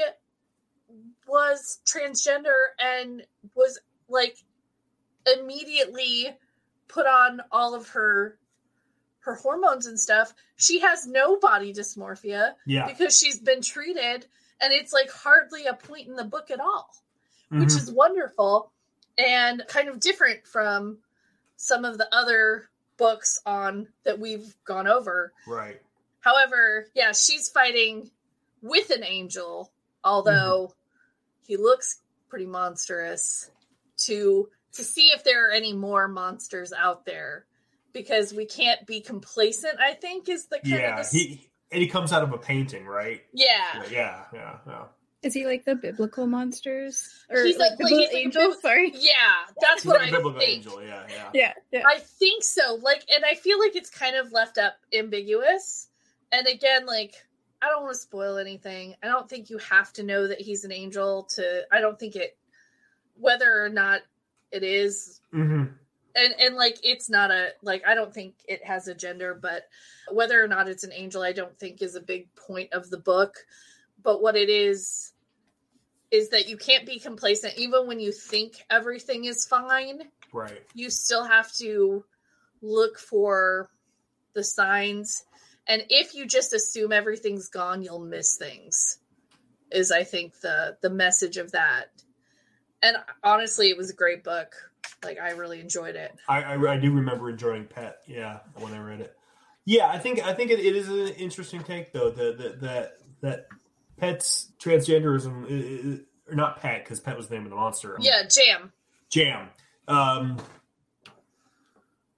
was 1.27 1.79
transgender 1.85 2.67
and 2.79 3.25
was 3.55 3.79
like 4.07 4.37
immediately 5.37 6.27
put 6.87 7.05
on 7.05 7.41
all 7.51 7.75
of 7.75 7.89
her 7.89 8.37
her 9.21 9.35
hormones 9.35 9.85
and 9.85 9.99
stuff 9.99 10.33
she 10.55 10.79
has 10.79 11.05
no 11.05 11.37
body 11.37 11.73
dysmorphia 11.73 12.53
yeah. 12.65 12.87
because 12.87 13.17
she's 13.17 13.39
been 13.39 13.61
treated 13.61 14.25
and 14.61 14.73
it's 14.73 14.93
like 14.93 15.09
hardly 15.11 15.65
a 15.65 15.73
point 15.73 16.07
in 16.07 16.15
the 16.15 16.23
book 16.23 16.49
at 16.51 16.59
all 16.59 16.89
which 17.49 17.69
Mhm. 17.69 17.77
is 17.77 17.91
wonderful 17.91 18.71
and 19.17 19.63
kind 19.67 19.89
of 19.89 19.99
different 19.99 20.47
from 20.47 20.99
some 21.57 21.83
of 21.83 21.97
the 21.97 22.07
other 22.15 22.69
books 22.97 23.39
on 23.45 23.87
that 24.03 24.19
we've 24.19 24.55
gone 24.65 24.87
over. 24.87 25.33
Right. 25.47 25.81
However, 26.21 26.87
yeah, 26.93 27.11
she's 27.13 27.49
fighting 27.49 28.11
with 28.61 28.91
an 28.91 29.03
angel, 29.03 29.71
although 30.03 30.73
he 31.47 31.57
looks 31.57 32.01
pretty 32.29 32.45
monstrous 32.45 33.49
to 34.05 34.49
to 34.73 34.83
see 34.83 35.07
if 35.09 35.23
there 35.23 35.49
are 35.49 35.51
any 35.51 35.73
more 35.73 36.07
monsters 36.07 36.71
out 36.73 37.05
there 37.05 37.45
because 37.93 38.33
we 38.33 38.45
can't 38.45 38.85
be 38.85 39.01
complacent, 39.01 39.79
I 39.79 39.93
think 39.93 40.29
is 40.29 40.45
the 40.47 40.57
kind 40.59 40.67
yeah 40.81 40.99
of 41.01 41.09
the, 41.11 41.17
he 41.17 41.49
and 41.71 41.81
he 41.81 41.87
comes 41.87 42.11
out 42.13 42.23
of 42.23 42.31
a 42.33 42.37
painting 42.37 42.85
right 42.85 43.21
yeah. 43.33 43.83
yeah 43.91 44.23
yeah 44.33 44.57
yeah 44.67 44.83
Is 45.23 45.33
he 45.33 45.45
like 45.45 45.65
the 45.65 45.75
biblical 45.75 46.25
monsters 46.27 47.07
or 47.29 47.43
He's 47.43 47.57
like, 47.57 47.71
like- 47.71 47.77
the 47.79 47.83
like, 47.85 47.89
biblical 47.91 47.99
he's 47.99 48.13
like 48.13 48.25
angels? 48.25 48.55
bib- 48.55 48.61
Sorry. 48.61 48.91
Yeah, 48.95 49.11
that's 49.61 49.83
He's 49.83 49.91
what 49.91 49.99
like 50.01 50.07
I 50.07 50.09
a 50.09 50.17
biblical 50.17 50.39
think. 50.39 50.53
angel 50.65 50.83
yeah 50.83 51.03
yeah 51.09 51.29
Yeah, 51.33 51.53
yeah. 51.71 51.83
I 51.85 51.99
think 51.99 52.43
so. 52.43 52.75
Like, 52.81 53.03
and 53.13 53.23
I 53.25 53.35
feel 53.35 53.59
like 53.59 53.75
it's 53.75 53.89
kind 53.89 54.15
of 54.15 54.31
left 54.31 54.57
up 54.57 54.75
ambiguous. 54.93 55.87
And 56.31 56.47
again, 56.47 56.85
like, 56.85 57.15
I 57.61 57.67
don't 57.69 57.83
want 57.83 57.95
to 57.95 57.99
spoil 57.99 58.37
anything. 58.37 58.95
I 59.03 59.07
don't 59.07 59.27
think 59.29 59.49
you 59.49 59.57
have 59.57 59.91
to 59.93 60.03
know 60.03 60.27
that 60.27 60.39
he's 60.39 60.63
an 60.63 60.71
angel 60.71 61.23
to. 61.35 61.63
I 61.71 61.81
don't 61.81 61.99
think 61.99 62.15
it, 62.15 62.37
whether 63.15 63.63
or 63.63 63.69
not 63.69 64.01
it 64.51 64.63
is, 64.63 65.21
hmm 65.31 65.65
and 66.15 66.33
and 66.39 66.55
like 66.55 66.77
it's 66.83 67.09
not 67.09 67.31
a 67.31 67.49
like 67.61 67.83
I 67.87 67.95
don't 67.95 68.13
think 68.13 68.35
it 68.47 68.65
has 68.65 68.87
a 68.87 68.95
gender, 68.95 69.37
but 69.39 69.63
whether 70.11 70.43
or 70.43 70.47
not 70.47 70.67
it's 70.67 70.83
an 70.83 70.93
angel, 70.93 71.21
I 71.21 71.31
don't 71.31 71.57
think 71.57 71.81
is 71.81 71.95
a 71.95 72.01
big 72.01 72.33
point 72.35 72.73
of 72.73 72.89
the 72.89 72.97
book. 72.97 73.35
But 74.01 74.21
what 74.21 74.35
it 74.35 74.49
is 74.49 75.13
is 76.11 76.29
that 76.29 76.49
you 76.49 76.57
can't 76.57 76.85
be 76.85 76.99
complacent. 76.99 77.57
Even 77.57 77.87
when 77.87 77.99
you 77.99 78.11
think 78.11 78.53
everything 78.69 79.25
is 79.25 79.45
fine 79.45 80.01
right. 80.33 80.63
you 80.73 80.89
still 80.89 81.23
have 81.23 81.51
to 81.53 82.03
look 82.61 82.97
for 82.97 83.69
the 84.33 84.43
signs. 84.43 85.23
And 85.67 85.83
if 85.89 86.15
you 86.15 86.25
just 86.25 86.53
assume 86.53 86.91
everything's 86.91 87.49
gone 87.49 87.83
you'll 87.83 87.99
miss 87.99 88.37
things 88.37 88.99
is 89.71 89.91
i 89.91 90.03
think 90.03 90.33
the 90.41 90.75
the 90.81 90.89
message 90.89 91.37
of 91.37 91.51
that 91.51 91.91
and 92.81 92.97
honestly 93.23 93.69
it 93.69 93.77
was 93.77 93.89
a 93.89 93.93
great 93.93 94.23
book 94.23 94.53
like 95.03 95.19
i 95.19 95.31
really 95.31 95.59
enjoyed 95.59 95.95
it 95.95 96.13
I, 96.27 96.41
I 96.43 96.73
I 96.73 96.77
do 96.77 96.91
remember 96.91 97.29
enjoying 97.29 97.65
Pet. 97.65 97.99
Yeah, 98.07 98.39
when 98.55 98.73
I 98.73 98.79
read 98.79 99.01
it. 99.01 99.15
Yeah, 99.65 99.87
I 99.87 99.97
think 99.99 100.23
I 100.25 100.33
think 100.33 100.51
it, 100.51 100.59
it 100.59 100.75
is 100.75 100.87
an 100.89 101.09
interesting 101.15 101.63
take 101.63 101.91
though 101.93 102.09
that 102.09 102.37
that 102.37 102.61
that 102.61 102.97
that 103.21 103.47
Pet's 103.97 104.51
transgenderism, 104.59 105.43
i- 105.45 105.89
i- 105.99 106.31
or 106.31 106.35
not 106.35 106.59
Pet 106.61 106.83
because 106.83 106.99
Pet 106.99 107.15
was 107.17 107.27
the 107.27 107.35
name 107.35 107.43
of 107.45 107.49
the 107.49 107.55
monster. 107.55 107.95
um, 107.95 108.01
yeah 108.01 108.23
jam 108.27 108.71
Jam. 109.09 109.49
Um, 109.87 110.37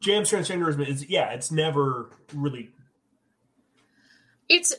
Jam's 0.02 0.30
transgenderism 0.32 0.88
is 0.88 1.10
yeah, 1.10 1.32
it's 1.32 1.52
never 1.52 2.10
really 2.34 2.70
it's 4.50 4.74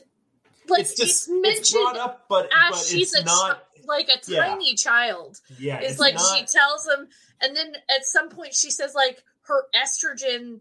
like 0.67 0.81
it's 0.81 0.91
it's, 0.91 0.99
just 0.99 1.29
mentioned 1.29 1.57
it's 1.59 1.71
brought 1.73 1.97
up, 1.97 2.25
but 2.29 2.49
but 2.69 2.77
she's 2.77 3.13
it's 3.13 3.25
not. 3.25 3.62
Like 3.87 4.09
a 4.09 4.19
yeah. 4.31 4.47
tiny 4.47 4.75
child 4.75 5.39
yeah, 5.59 5.79
it's, 5.79 5.91
it's 5.91 5.99
like 5.99 6.15
not, 6.15 6.37
she 6.37 6.45
tells 6.45 6.87
him 6.87 7.07
and 7.41 7.55
then 7.55 7.73
at 7.89 8.05
some 8.05 8.29
point 8.29 8.53
she 8.53 8.71
says 8.71 8.93
like 8.95 9.23
her 9.41 9.63
estrogen 9.75 10.59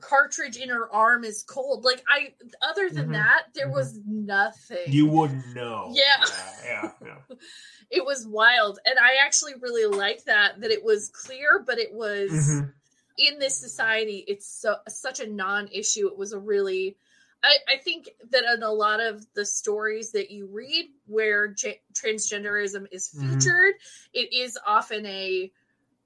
cartridge 0.00 0.56
in 0.56 0.68
her 0.68 0.92
arm 0.92 1.24
is 1.24 1.42
cold 1.44 1.84
like 1.84 2.02
i 2.08 2.32
other 2.62 2.90
than 2.90 3.08
Mhm. 3.08 3.12
that 3.12 3.44
there 3.54 3.68
Mhm. 3.68 3.72
was 3.74 3.98
nothing 4.06 4.78
you 4.88 5.06
wouldn't 5.06 5.54
know. 5.54 5.90
Yeah. 5.94 6.24
yeah, 6.64 6.90
yeah. 7.02 7.16
yeah. 7.30 7.36
it 7.90 8.04
was 8.04 8.26
wild 8.26 8.78
and 8.84 8.98
i 8.98 9.24
actually 9.24 9.54
really 9.60 9.86
liked 9.86 10.26
that 10.26 10.60
that 10.60 10.70
it 10.70 10.84
was 10.84 11.08
clear 11.10 11.62
but 11.64 11.78
it 11.78 11.92
was 11.94 12.30
Mhm. 12.30 12.72
in 13.16 13.38
this 13.38 13.56
society 13.56 14.24
it's 14.26 14.46
so 14.46 14.76
such 14.88 15.20
a 15.20 15.26
non-issue 15.26 16.08
it 16.08 16.18
was 16.18 16.32
a 16.32 16.38
really 16.38 16.96
I, 17.44 17.74
I 17.74 17.76
think 17.76 18.08
that 18.30 18.42
in 18.54 18.62
a 18.62 18.72
lot 18.72 19.00
of 19.00 19.24
the 19.34 19.44
stories 19.44 20.12
that 20.12 20.30
you 20.30 20.46
read 20.46 20.86
where 21.06 21.48
j- 21.48 21.82
transgenderism 21.92 22.86
is 22.90 23.10
Mhm. 23.14 23.20
featured 23.34 23.74
it 24.14 24.32
is 24.32 24.58
often 24.66 25.04
a 25.04 25.52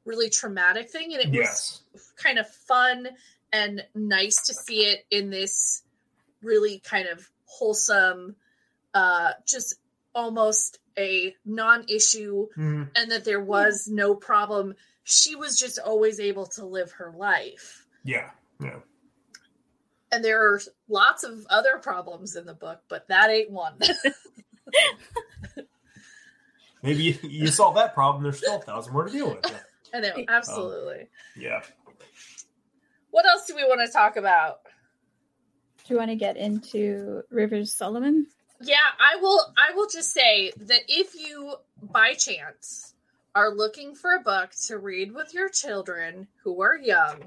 really 0.05 0.31
traumatic 0.31 0.91
thing 0.91 1.15
and 1.15 1.23
it 1.23 1.33
Yes. 1.33 1.83
was 1.95 2.13
kind 2.17 2.39
of 2.39 2.49
fun 2.49 3.09
and 3.53 3.87
nice 3.95 4.47
to 4.47 4.55
see 4.55 4.85
it 4.87 5.07
in 5.11 5.31
this 5.31 5.83
really 6.43 6.81
kind 6.81 7.09
of 7.09 7.31
wholesome 7.45 8.35
uh 8.95 9.33
just 9.47 9.77
almost 10.15 10.79
a 10.99 11.35
non-issue 11.45 12.49
Mhm. 12.57 12.91
and 12.97 13.11
that 13.13 13.25
there 13.25 13.41
was 13.41 13.87
no 13.87 14.15
problem 14.15 14.75
she 15.05 15.37
was 15.37 15.57
just 15.59 15.79
always 15.79 16.19
able 16.21 16.47
to 16.47 16.65
live 16.67 16.91
her 16.93 17.13
life 17.17 17.87
Yeah. 18.03 18.31
Yeah. 18.61 18.81
and 20.11 20.25
there 20.25 20.41
are 20.43 20.61
lots 20.89 21.25
of 21.25 21.47
other 21.51 21.79
problems 21.79 22.37
in 22.37 22.47
the 22.47 22.55
book 22.55 22.81
but 22.89 23.07
that 23.09 23.31
ain't 23.31 23.51
one 23.51 23.75
Maybe 26.83 27.03
you, 27.03 27.19
you 27.23 27.47
solve 27.49 27.75
that 27.75 27.95
problem. 27.95 28.23
There's 28.23 28.39
still 28.39 28.57
a 28.57 28.61
thousand 28.61 28.93
more 28.93 29.05
to 29.05 29.13
deal 29.13 29.31
with. 29.31 29.45
Yeah. 29.45 29.59
i 29.95 30.01
know 30.01 30.15
um, 30.15 30.25
absolutely 30.29 31.07
yeah. 31.37 31.63
what 33.11 33.27
else 33.27 33.47
do 33.47 33.57
we 33.57 33.65
want 33.65 33.81
to 33.85 33.93
talk 33.93 34.17
about 34.17 34.61
Do 35.87 35.95
you 35.95 35.99
want 35.99 36.11
to 36.11 36.17
get 36.17 36.37
into 36.37 37.23
Rivers 37.31 37.73
Solomon? 37.73 38.27
Yeah, 38.61 38.77
I 39.01 39.17
will 39.21 39.41
I 39.57 39.75
will 39.75 39.89
just 39.89 40.13
say 40.13 40.53
that 40.57 40.81
if 40.89 41.15
you 41.15 41.55
by 41.83 42.15
chance 42.15 42.95
are 43.35 43.55
looking 43.55 43.95
for 43.95 44.15
a 44.15 44.21
book 44.21 44.51
to 44.67 44.79
read 44.79 45.15
with 45.15 45.33
your 45.33 45.49
children 45.49 46.27
who 46.43 46.61
are 46.61 46.77
young 46.77 47.23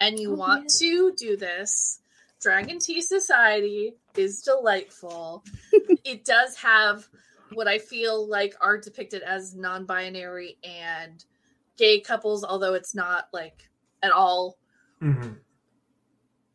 and 0.00 0.20
you 0.20 0.32
oh, 0.32 0.34
want 0.34 0.72
yeah. 0.80 0.88
to 0.88 1.12
do 1.16 1.36
this, 1.36 2.00
Dragon 2.46 2.78
Tea 2.78 3.02
Society 3.02 3.94
is 4.16 4.40
delightful. 4.42 5.42
it 6.04 6.24
does 6.24 6.56
have 6.58 7.08
what 7.52 7.66
I 7.66 7.78
feel 7.78 8.24
like 8.28 8.54
are 8.60 8.78
depicted 8.78 9.22
as 9.22 9.56
non 9.56 9.84
binary 9.84 10.56
and 10.62 11.24
gay 11.76 11.98
couples, 11.98 12.44
although 12.44 12.74
it's 12.74 12.94
not 12.94 13.26
like 13.32 13.68
at 14.00 14.12
all. 14.12 14.58
Mm-hmm. 15.02 15.32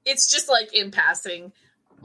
It's 0.05 0.31
just 0.31 0.47
like 0.47 0.73
in 0.73 0.91
passing. 0.91 1.51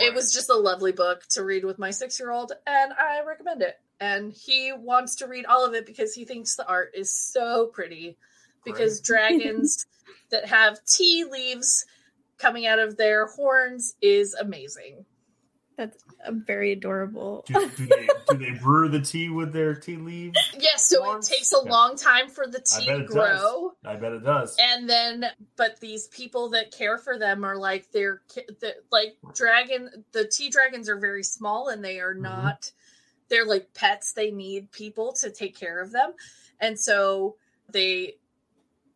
Right. 0.01 0.09
It 0.09 0.15
was 0.15 0.33
just 0.33 0.51
a 0.51 0.57
lovely 0.57 0.91
book 0.91 1.25
to 1.29 1.45
read 1.45 1.65
with 1.65 1.79
my 1.79 1.93
six 1.93 2.19
year 2.19 2.33
old, 2.33 2.51
and 2.67 2.93
I 2.93 3.23
recommend 3.25 3.63
it. 3.63 3.79
And 4.01 4.33
he 4.33 4.73
wants 4.77 5.15
to 5.19 5.29
read 5.29 5.47
all 5.47 5.65
of 5.65 5.75
it 5.75 5.87
because 5.87 6.13
he 6.13 6.25
thinks 6.25 6.57
the 6.57 6.67
art 6.67 6.91
is 6.93 7.15
so 7.15 7.67
pretty. 7.73 8.17
Because 8.65 8.97
right. 8.97 9.05
dragons 9.39 9.87
that 10.31 10.47
have 10.47 10.85
tea 10.87 11.23
leaves 11.23 11.87
coming 12.39 12.67
out 12.67 12.79
of 12.79 12.97
their 12.97 13.27
horns 13.27 13.95
is 14.01 14.35
amazing. 14.35 15.05
That's 15.77 16.03
very 16.27 16.73
adorable. 16.73 17.45
do, 17.47 17.53
do, 17.77 17.87
they, 17.87 18.09
do, 18.31 18.37
they, 18.39 18.51
brew 18.63 18.89
the 18.89 19.01
tea 19.01 19.29
with 19.29 19.53
their 19.53 19.75
tea 19.75 19.97
leaves? 19.97 20.39
Yes, 20.59 20.89
so 20.89 21.17
it 21.17 21.23
takes 21.23 21.53
a 21.53 21.59
yeah. 21.63 21.71
long 21.71 21.97
time 21.97 22.29
for 22.29 22.47
the 22.47 22.61
tea 22.61 22.87
to 22.87 23.05
grow. 23.05 23.75
Does. 23.85 23.97
I 23.97 23.97
bet 23.97 24.13
it 24.13 24.25
does. 24.25 24.57
And 24.59 24.89
then, 24.89 25.27
but 25.57 25.79
these 25.81 26.09
people 26.09 26.49
that 26.51 26.73
care 26.73 26.97
for 26.97 27.19
them 27.19 27.45
are 27.45 27.59
like 27.59 27.91
they're 27.93 28.23
the, 28.35 28.75
like 28.91 29.17
dragon. 29.35 30.05
The 30.13 30.27
tea 30.27 30.49
dragons 30.49 30.89
are 30.89 30.99
very 30.99 31.23
small, 31.23 31.69
and 31.69 31.85
they 31.85 32.01
are 32.01 32.15
mm-hmm. 32.15 32.23
not. 32.23 32.63
Mm-hmm. 32.63 32.77
They're 33.29 33.47
like 33.47 33.75
pets. 33.75 34.15
They 34.15 34.31
need 34.31 34.73
people 34.73 35.13
to 35.21 35.31
take 35.31 35.59
care 35.59 35.83
of 35.83 35.93
them, 35.93 36.13
and 36.59 36.81
so 36.81 37.37
they 37.71 38.15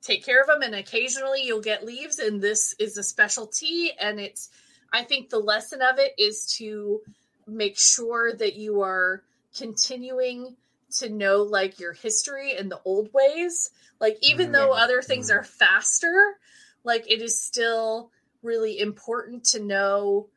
take 0.02 0.25
care 0.25 0.40
of 0.40 0.47
them. 0.47 0.62
And 0.62 0.75
occasionally, 0.75 1.42
you'll 1.45 1.61
get 1.61 1.85
leaves, 1.85 2.19
and 2.19 2.40
this 2.40 2.75
is 2.78 2.97
a 2.97 3.02
specialty, 3.02 3.92
and 3.99 4.21
it's 4.21 4.50
I 4.92 5.04
think 5.04 5.30
the 5.30 5.38
lesson 5.38 5.83
of 5.83 5.99
it 5.99 6.14
is 6.19 6.54
to 6.59 7.00
make 7.47 7.78
sure 7.78 8.33
that 8.35 8.57
you 8.57 8.83
are 8.83 9.23
continuing 9.57 10.57
to 10.99 11.09
know 11.09 11.42
like 11.42 11.78
your 11.78 11.92
history 11.92 12.57
and 12.57 12.71
the 12.71 12.80
old 12.85 13.11
ways. 13.12 13.71
Like 14.00 14.19
even 14.23 14.47
mm-hmm. 14.47 14.54
though 14.54 14.73
other 14.73 15.02
things 15.02 15.30
mm-hmm. 15.30 15.40
are 15.40 15.45
faster, 15.45 16.37
like 16.85 17.11
it 17.11 17.23
is 17.23 17.40
still 17.40 18.11
really 18.42 18.78
important 18.78 19.45
to 19.45 19.62
know 19.62 20.28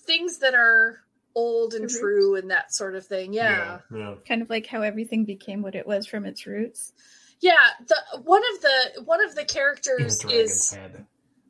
things 0.00 0.38
that 0.38 0.54
are 0.54 1.00
old 1.34 1.74
and 1.74 1.88
true 1.88 2.36
and 2.36 2.50
that 2.50 2.72
sort 2.72 2.94
of 2.94 3.06
thing. 3.06 3.32
Yeah. 3.32 3.80
yeah. 3.92 3.98
yeah. 3.98 4.14
Kind 4.26 4.42
of 4.42 4.50
like 4.50 4.66
how 4.66 4.82
everything 4.82 5.24
became 5.24 5.62
what 5.62 5.74
it 5.74 5.86
was 5.86 6.06
from 6.06 6.24
its 6.24 6.46
roots. 6.46 6.92
Yeah, 7.40 7.52
the 7.86 8.20
one 8.22 8.42
of 8.54 8.60
the 8.60 9.02
one 9.04 9.24
of 9.24 9.34
the 9.34 9.44
characters 9.44 10.24
is 10.24 10.76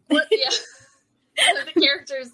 what, 0.09 0.27
yeah. 0.31 0.51
one 1.53 1.57
of 1.63 1.73
the 1.73 1.81
characters 1.81 2.31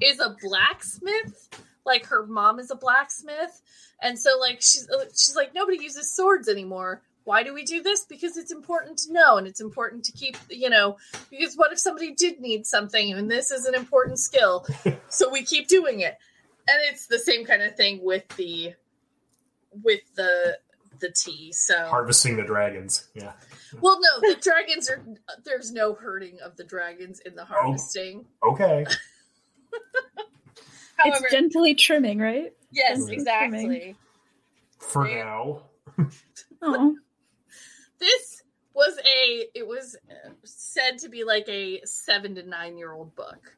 is 0.00 0.20
a 0.20 0.36
blacksmith. 0.42 1.48
Like 1.84 2.06
her 2.06 2.26
mom 2.26 2.58
is 2.58 2.70
a 2.70 2.76
blacksmith, 2.76 3.60
and 4.00 4.18
so 4.18 4.38
like 4.40 4.62
she's 4.62 4.88
uh, 4.88 5.04
she's 5.10 5.36
like 5.36 5.54
nobody 5.54 5.82
uses 5.82 6.14
swords 6.16 6.48
anymore. 6.48 7.02
Why 7.24 7.42
do 7.42 7.54
we 7.54 7.64
do 7.64 7.82
this? 7.82 8.04
Because 8.04 8.36
it's 8.36 8.52
important 8.52 8.98
to 9.00 9.12
know, 9.12 9.36
and 9.36 9.46
it's 9.46 9.60
important 9.60 10.04
to 10.04 10.12
keep 10.12 10.38
you 10.48 10.70
know. 10.70 10.96
Because 11.30 11.56
what 11.56 11.72
if 11.72 11.78
somebody 11.78 12.14
did 12.14 12.40
need 12.40 12.66
something, 12.66 13.12
and 13.12 13.30
this 13.30 13.50
is 13.50 13.66
an 13.66 13.74
important 13.74 14.18
skill, 14.18 14.66
so 15.08 15.30
we 15.30 15.42
keep 15.42 15.68
doing 15.68 16.00
it. 16.00 16.16
And 16.66 16.78
it's 16.90 17.06
the 17.06 17.18
same 17.18 17.44
kind 17.44 17.62
of 17.62 17.76
thing 17.76 18.00
with 18.02 18.26
the 18.36 18.74
with 19.82 20.00
the 20.16 20.58
the 21.04 21.12
tea. 21.12 21.52
So 21.52 21.86
harvesting 21.86 22.36
the 22.36 22.42
dragons, 22.42 23.08
yeah. 23.14 23.32
Well, 23.80 23.98
no, 24.00 24.20
the 24.20 24.40
dragons 24.40 24.90
are. 24.90 25.04
There's 25.44 25.72
no 25.72 25.94
hurting 25.94 26.38
of 26.42 26.56
the 26.56 26.64
dragons 26.64 27.20
in 27.20 27.34
the 27.34 27.42
oh, 27.42 27.46
harvesting. 27.46 28.26
Oh, 28.42 28.52
okay. 28.52 28.86
However, 30.96 31.24
it's 31.24 31.32
gently 31.32 31.74
trimming, 31.74 32.18
right? 32.18 32.52
Yes, 32.70 32.98
gently 32.98 33.14
exactly. 33.14 33.64
Trimming. 33.64 33.96
For 34.78 35.06
now. 35.06 35.62
oh. 36.62 36.96
This 38.00 38.42
was 38.74 38.98
a 38.98 39.46
it 39.54 39.66
was 39.66 39.96
said 40.44 40.98
to 40.98 41.08
be 41.08 41.24
like 41.24 41.48
a 41.48 41.80
7 41.84 42.34
to 42.34 42.42
9 42.42 42.76
year 42.76 42.92
old 42.92 43.14
book. 43.14 43.56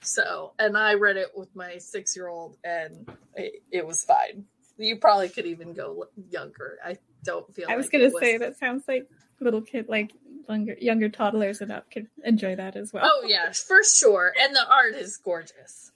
So, 0.00 0.54
and 0.58 0.78
I 0.78 0.94
read 0.94 1.18
it 1.18 1.32
with 1.34 1.54
my 1.54 1.76
6 1.76 2.16
year 2.16 2.28
old 2.28 2.56
and 2.64 3.06
it, 3.34 3.62
it, 3.70 3.86
was 3.86 4.04
fine. 4.04 4.46
You 4.82 4.96
probably 4.96 5.28
could 5.28 5.46
even 5.46 5.72
go 5.72 6.06
younger. 6.30 6.78
I 6.84 6.98
don't 7.24 7.52
feel 7.54 7.66
I 7.68 7.76
was 7.76 7.86
like 7.86 7.92
going 7.92 8.10
to 8.10 8.18
say 8.18 8.38
that 8.38 8.58
sounds 8.58 8.84
like 8.88 9.08
little 9.40 9.62
kid 9.62 9.86
like 9.88 10.12
younger 10.48 10.76
younger 10.80 11.08
toddlers 11.08 11.60
and 11.60 11.72
up 11.72 11.90
could 11.90 12.08
enjoy 12.24 12.56
that 12.56 12.76
as 12.76 12.92
well. 12.92 13.04
Oh 13.04 13.24
yeah, 13.26 13.52
for 13.52 13.82
sure. 13.84 14.32
And 14.40 14.54
the 14.54 14.66
art 14.68 14.94
is 14.94 15.16
gorgeous. 15.16 15.92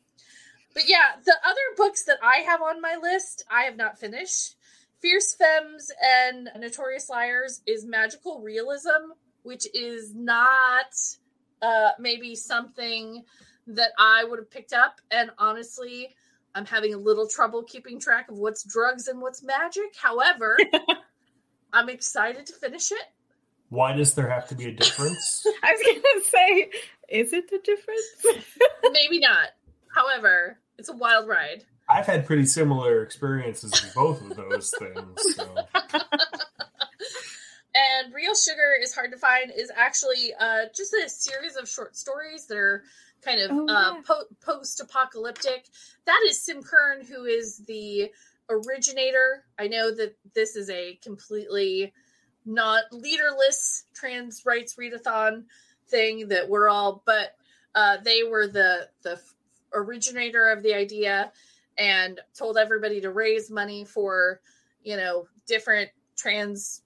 But 0.75 0.89
yeah, 0.89 1.17
the 1.25 1.35
other 1.45 1.61
books 1.77 2.05
that 2.05 2.19
I 2.23 2.43
have 2.43 2.61
on 2.61 2.83
my 2.83 2.97
list, 3.01 3.45
I 3.51 3.63
have 3.63 3.77
not 3.77 3.99
finished. 3.99 4.57
Fierce 5.01 5.35
Femmes 5.35 5.91
and 6.03 6.51
Notorious 6.59 7.09
Liars 7.09 7.63
is 7.67 7.85
magical 7.85 8.41
realism, 8.41 9.13
which 9.43 9.67
is 9.75 10.15
not 10.15 10.93
uh, 11.63 11.91
maybe 11.99 12.35
something 12.35 13.25
that 13.67 13.91
I 13.99 14.25
would 14.25 14.39
have 14.39 14.51
picked 14.51 14.73
up. 14.73 15.01
And 15.11 15.31
honestly, 15.39 16.15
I'm 16.57 16.65
having 16.65 16.95
a 16.95 16.97
little 16.97 17.29
trouble 17.29 17.63
keeping 17.65 18.01
track 18.01 18.31
of 18.31 18.39
what's 18.39 18.65
drugs 18.65 19.09
and 19.09 19.21
what's 19.21 19.43
magic. 19.43 19.95
However, 19.95 20.57
I'm 21.73 21.91
excited 21.91 22.47
to 22.47 22.55
finish 22.55 22.91
it. 22.91 23.03
Why 23.69 23.93
does 23.93 24.15
there 24.15 24.31
have 24.31 24.49
to 24.49 24.55
be 24.55 24.65
a 24.65 24.73
difference? 24.73 25.47
I 25.63 25.73
was 25.73 25.83
going 25.83 26.01
to 26.01 26.23
say, 26.25 26.71
is 27.11 27.35
it 27.35 27.53
a 27.53 27.59
difference? 27.59 28.47
Maybe 28.91 29.19
not. 29.19 29.49
However, 29.95 30.59
it's 30.79 30.89
a 30.89 30.97
wild 30.97 31.29
ride. 31.29 31.65
I've 31.91 32.07
had 32.07 32.25
pretty 32.25 32.47
similar 32.47 33.03
experiences 33.03 33.73
with 33.73 33.95
both 33.95 34.23
of 34.23 34.35
those 34.35 34.73
things. 34.79 35.37
So. 35.37 35.57
and 37.75 38.15
Real 38.15 38.35
Sugar 38.35 38.73
is 38.83 38.95
hard 38.95 39.13
to 39.13 39.19
find 39.19 39.53
is 39.55 39.71
actually 39.77 40.33
uh, 40.41 40.65
just 40.75 40.95
a 40.95 41.07
series 41.11 41.57
of 41.57 41.69
short 41.69 41.97
stories 41.97 42.47
that 42.47 42.57
are 42.57 42.83
kind 43.27 43.41
of 43.41 43.51
oh, 43.53 43.67
uh, 43.69 43.95
po- 44.03 44.29
post-apocalyptic. 44.45 45.67
That 46.07 46.21
is 46.29 46.41
Sim 46.41 46.63
Kern, 46.63 47.05
who 47.05 47.25
is 47.25 47.59
the 47.67 48.11
originator. 48.49 49.45
I 49.59 49.67
know 49.69 49.95
that 49.95 50.17
this 50.35 50.55
is 50.55 50.71
a 50.71 50.99
completely 51.03 51.93
not 52.45 52.85
leaderless 52.93 53.85
trans 53.93 54.47
rights 54.47 54.77
readathon 54.77 55.45
thing 55.89 56.29
that 56.29 56.49
we're 56.49 56.69
all 56.69 57.03
but 57.05 57.35
uh, 57.75 57.97
they 58.05 58.23
were 58.23 58.47
the 58.47 58.89
the 59.03 59.21
originator 59.75 60.51
of 60.51 60.63
the 60.63 60.73
idea 60.73 61.33
and 61.77 62.21
told 62.39 62.57
everybody 62.57 63.01
to 63.01 63.11
raise 63.11 63.51
money 63.51 63.85
for 63.85 64.41
you 64.85 64.97
know 64.97 65.27
different 65.47 65.91
trans 66.17 66.83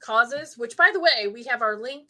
causes 0.00 0.58
which 0.58 0.76
by 0.76 0.90
the 0.92 1.00
way 1.00 1.28
we 1.32 1.44
have 1.44 1.62
our 1.62 1.76
link 1.76 2.08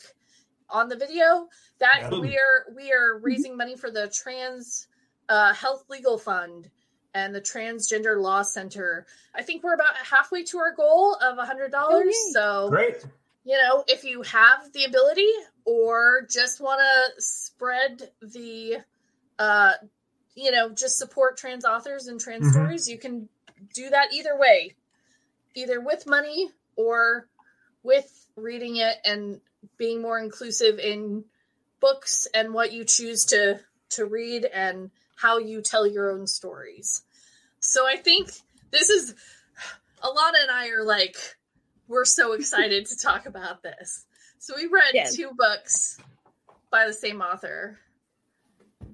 on 0.72 0.88
the 0.88 0.96
video 0.96 1.48
that 1.78 2.08
yeah. 2.10 2.18
we 2.18 2.36
are 2.38 2.72
we 2.74 2.92
are 2.92 3.18
raising 3.18 3.56
money 3.56 3.76
for 3.76 3.90
the 3.90 4.08
trans 4.08 4.86
uh, 5.28 5.52
health 5.54 5.84
legal 5.88 6.18
fund 6.18 6.68
and 7.14 7.34
the 7.34 7.40
Transgender 7.40 8.20
Law 8.20 8.42
Center. 8.42 9.06
I 9.34 9.42
think 9.42 9.62
we're 9.62 9.74
about 9.74 9.96
halfway 9.96 10.44
to 10.44 10.58
our 10.58 10.74
goal 10.74 11.16
of 11.16 11.38
a 11.38 11.44
hundred 11.44 11.72
dollars. 11.72 12.14
Oh, 12.14 12.32
so 12.32 12.70
great. 12.70 13.04
You 13.44 13.56
know, 13.56 13.84
if 13.88 14.04
you 14.04 14.22
have 14.22 14.72
the 14.72 14.84
ability 14.84 15.30
or 15.64 16.26
just 16.30 16.60
want 16.60 16.80
to 16.80 17.22
spread 17.22 18.10
the, 18.20 18.78
uh, 19.38 19.72
you 20.34 20.50
know, 20.50 20.68
just 20.70 20.98
support 20.98 21.38
trans 21.38 21.64
authors 21.64 22.06
and 22.06 22.20
trans 22.20 22.42
mm-hmm. 22.42 22.52
stories, 22.52 22.88
you 22.88 22.98
can 22.98 23.28
do 23.74 23.88
that 23.88 24.12
either 24.12 24.38
way, 24.38 24.74
either 25.54 25.80
with 25.80 26.06
money 26.06 26.50
or 26.76 27.26
with 27.82 28.26
reading 28.36 28.76
it 28.76 28.96
and 29.04 29.40
being 29.76 30.02
more 30.02 30.18
inclusive 30.18 30.78
in 30.78 31.24
books 31.80 32.26
and 32.34 32.52
what 32.52 32.72
you 32.72 32.84
choose 32.84 33.24
to 33.26 33.60
to 33.90 34.04
read 34.04 34.44
and 34.44 34.90
how 35.16 35.38
you 35.38 35.60
tell 35.60 35.86
your 35.86 36.10
own 36.10 36.26
stories. 36.26 37.02
So 37.60 37.86
I 37.86 37.96
think 37.96 38.30
this 38.70 38.88
is 38.88 39.14
Alana 40.02 40.42
and 40.42 40.50
I 40.50 40.68
are 40.68 40.84
like 40.84 41.16
we're 41.88 42.04
so 42.04 42.32
excited 42.34 42.86
to 42.86 42.98
talk 42.98 43.26
about 43.26 43.62
this. 43.62 44.06
So 44.38 44.54
we 44.56 44.66
read 44.66 44.92
yes. 44.94 45.16
two 45.16 45.30
books 45.36 45.98
by 46.70 46.86
the 46.86 46.94
same 46.94 47.20
author, 47.20 47.78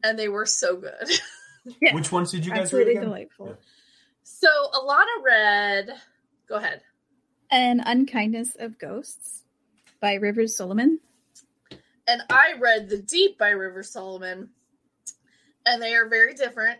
and 0.02 0.18
they 0.18 0.28
were 0.28 0.46
so 0.46 0.76
good. 0.76 1.08
Yeah. 1.82 1.96
Which 1.96 2.12
ones 2.12 2.30
did 2.30 2.46
you 2.46 2.52
guys 2.52 2.60
Absolutely 2.60 2.90
read? 2.90 2.98
Again? 2.98 3.08
Delightful. 3.08 3.46
Yeah. 3.48 3.54
So 4.22 4.48
Alana 4.72 5.24
read. 5.24 5.88
Go 6.48 6.54
ahead. 6.54 6.80
An 7.50 7.80
Unkindness 7.84 8.56
of 8.56 8.78
Ghosts 8.78 9.42
by 10.00 10.14
Rivers 10.14 10.56
Solomon. 10.56 11.00
And 12.08 12.22
I 12.30 12.54
read 12.58 12.88
The 12.88 12.98
Deep 12.98 13.38
by 13.38 13.50
Rivers 13.50 13.90
Solomon 13.90 14.50
and 15.66 15.82
they 15.82 15.94
are 15.94 16.08
very 16.08 16.34
different, 16.34 16.78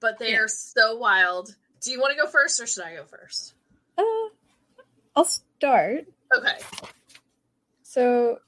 but 0.00 0.18
they 0.18 0.32
yeah. 0.32 0.38
are 0.38 0.48
so 0.48 0.96
wild. 0.96 1.54
Do 1.82 1.90
you 1.90 2.00
want 2.00 2.16
to 2.16 2.22
go 2.22 2.30
first, 2.30 2.60
or 2.60 2.66
should 2.66 2.84
I 2.84 2.94
go 2.94 3.04
first? 3.04 3.54
Uh, 3.98 4.02
I'll 5.16 5.24
start. 5.24 6.06
Okay. 6.34 6.56
So 7.82 8.38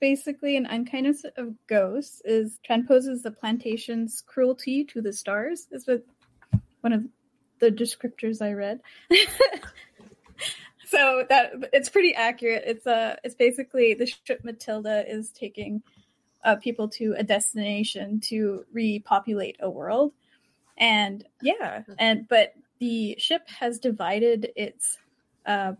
basically, 0.00 0.56
an 0.56 0.66
unkindness 0.66 1.24
of 1.36 1.54
ghosts 1.66 2.22
is 2.24 2.58
transposes 2.64 3.22
the 3.22 3.32
plantation's 3.32 4.22
cruelty 4.26 4.84
to 4.86 5.02
the 5.02 5.12
stars. 5.12 5.66
Is 5.72 5.86
what 5.86 6.04
one 6.80 6.92
of 6.92 7.04
the 7.58 7.70
descriptors 7.70 8.40
I 8.40 8.52
read. 8.52 8.80
so 10.92 11.24
that 11.28 11.52
it's 11.72 11.88
pretty 11.88 12.14
accurate. 12.14 12.64
It's 12.66 12.86
a 12.86 12.94
uh, 12.94 13.16
it's 13.24 13.34
basically 13.34 13.94
the 13.94 14.06
ship 14.06 14.42
Matilda 14.44 15.04
is 15.10 15.30
taking 15.30 15.82
uh, 16.44 16.56
people 16.56 16.88
to 16.90 17.14
a 17.16 17.24
destination 17.24 18.20
to 18.20 18.64
repopulate 18.72 19.56
a 19.60 19.70
world, 19.70 20.12
and 20.76 21.24
yeah, 21.40 21.82
and 21.98 22.28
but 22.28 22.52
the 22.78 23.16
ship 23.18 23.48
has 23.48 23.78
divided 23.78 24.50
its 24.54 24.98
uh, 25.46 25.72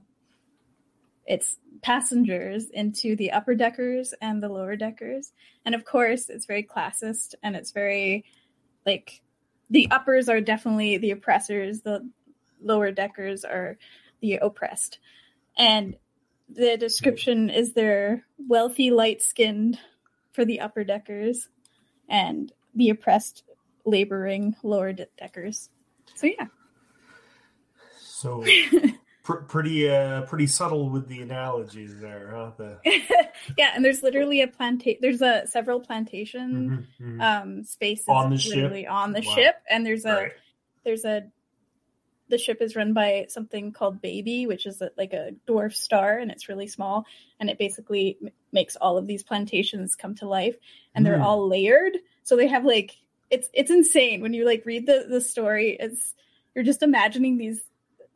its 1.27 1.59
passengers 1.83 2.71
into 2.71 3.17
the 3.17 3.33
upper 3.33 3.55
deckers 3.55 4.15
and 4.21 4.43
the 4.43 4.49
lower 4.49 4.77
deckers. 4.77 5.33
And 5.65 5.75
of 5.75 5.85
course, 5.85 6.29
it's 6.29 6.47
very 6.47 6.63
classist 6.63 7.35
and 7.43 7.55
it's 7.55 7.71
very 7.71 8.25
like 8.87 9.23
the 9.71 9.89
uppers 9.91 10.29
are 10.29 10.41
definitely 10.41 10.99
the 10.99 11.13
oppressors, 11.13 11.81
the 11.83 12.09
lower 12.61 12.91
deckers 12.91 13.45
are 13.45 13.79
the 14.23 14.37
oppressed. 14.37 14.99
And 15.59 15.97
the 16.49 16.79
description 16.79 17.51
is 17.51 17.75
they're 17.75 18.25
wealthy, 18.39 18.91
light 18.91 19.21
skinned 19.21 19.79
for 20.33 20.45
the 20.45 20.61
upper 20.61 20.85
deckers 20.85 21.49
and 22.09 22.51
the 22.75 22.89
oppressed, 22.89 23.45
laboring 23.85 24.57
lower 24.63 24.93
deckers. 24.93 25.69
So, 26.15 26.27
yeah. 26.27 26.47
So 27.99 28.45
pr- 29.23 29.35
pretty 29.35 29.89
uh 29.89 30.23
pretty 30.23 30.47
subtle 30.47 30.89
with 30.89 31.09
the 31.09 31.21
analogies 31.21 31.99
there, 32.01 32.33
huh? 32.35 32.51
The... 32.57 32.79
yeah, 33.59 33.73
and 33.75 33.85
there's 33.85 34.03
literally 34.03 34.43
a 34.43 34.49
plantation. 34.49 34.99
There's 35.01 35.23
a 35.23 35.47
several 35.47 35.81
plantation 35.81 36.87
mm-hmm, 36.99 37.05
mm-hmm. 37.05 37.21
um 37.21 37.65
spaces 37.65 38.09
on 38.09 38.31
the 38.31 38.39
ship. 38.39 38.73
On 38.89 39.13
the 39.13 39.23
wow. 39.27 39.35
ship, 39.35 39.57
and 39.69 39.85
there's 39.85 40.05
a 40.05 40.15
right. 40.15 40.33
there's 40.85 41.05
a 41.05 41.25
the 42.33 42.39
ship 42.39 42.63
is 42.63 42.75
run 42.75 42.95
by 42.95 43.27
something 43.29 43.73
called 43.73 44.01
Baby, 44.01 44.47
which 44.47 44.65
is 44.65 44.81
a, 44.81 44.91
like 44.97 45.13
a 45.13 45.33
dwarf 45.47 45.75
star, 45.75 46.17
and 46.17 46.31
it's 46.31 46.49
really 46.49 46.67
small, 46.67 47.05
and 47.39 47.51
it 47.51 47.59
basically 47.59 48.17
m- 48.23 48.31
makes 48.53 48.75
all 48.77 48.97
of 48.97 49.07
these 49.07 49.23
plantations 49.23 49.95
come 49.95 50.15
to 50.15 50.27
life, 50.27 50.57
and 50.95 51.05
mm. 51.05 51.11
they're 51.11 51.23
all 51.23 51.47
layered. 51.47 51.99
So 52.23 52.35
they 52.35 52.47
have 52.49 52.65
like 52.65 52.97
it's 53.31 53.51
it's 53.53 53.71
insane 53.71 54.23
when 54.23 54.33
you 54.33 54.47
like 54.47 54.65
read 54.65 54.87
the 54.87 55.05
the 55.07 55.21
story. 55.21 55.77
It's 55.79 56.15
you're 56.55 56.65
just 56.65 56.83
imagining 56.83 57.37
these 57.37 57.61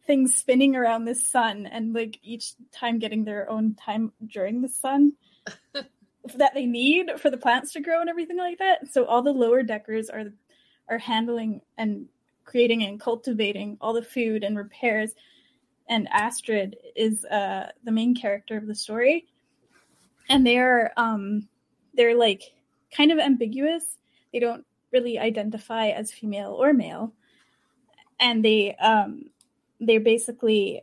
things 0.06 0.34
spinning 0.34 0.74
around 0.76 1.04
the 1.04 1.14
sun 1.14 1.66
and 1.66 1.92
like 1.92 2.18
each 2.22 2.54
time 2.72 2.98
getting 2.98 3.24
their 3.24 3.50
own 3.50 3.74
time 3.74 4.12
during 4.26 4.62
the 4.62 4.68
sun 4.68 5.12
that 5.74 6.54
they 6.54 6.64
need 6.64 7.10
for 7.18 7.28
the 7.28 7.36
plants 7.36 7.74
to 7.74 7.80
grow 7.80 8.00
and 8.00 8.08
everything 8.08 8.38
like 8.38 8.58
that. 8.58 8.88
So 8.90 9.04
all 9.04 9.20
the 9.20 9.32
lower 9.32 9.62
deckers 9.62 10.08
are 10.08 10.24
are 10.88 10.98
handling 10.98 11.60
and 11.76 12.06
creating 12.46 12.84
and 12.84 12.98
cultivating 12.98 13.76
all 13.80 13.92
the 13.92 14.02
food 14.02 14.44
and 14.44 14.56
repairs. 14.56 15.12
And 15.88 16.08
Astrid 16.10 16.76
is 16.94 17.24
uh, 17.26 17.70
the 17.84 17.92
main 17.92 18.14
character 18.14 18.56
of 18.56 18.66
the 18.66 18.74
story, 18.74 19.26
and 20.28 20.46
they 20.46 20.58
are 20.58 20.92
um, 20.96 21.48
they're 21.94 22.16
like 22.16 22.42
kind 22.96 23.12
of 23.12 23.18
ambiguous. 23.18 23.98
They 24.32 24.40
don't 24.40 24.64
really 24.92 25.18
identify 25.18 25.88
as 25.88 26.12
female 26.12 26.52
or 26.52 26.72
male, 26.72 27.12
and 28.18 28.44
they 28.44 28.74
um, 28.76 29.30
they're 29.78 30.00
basically 30.00 30.82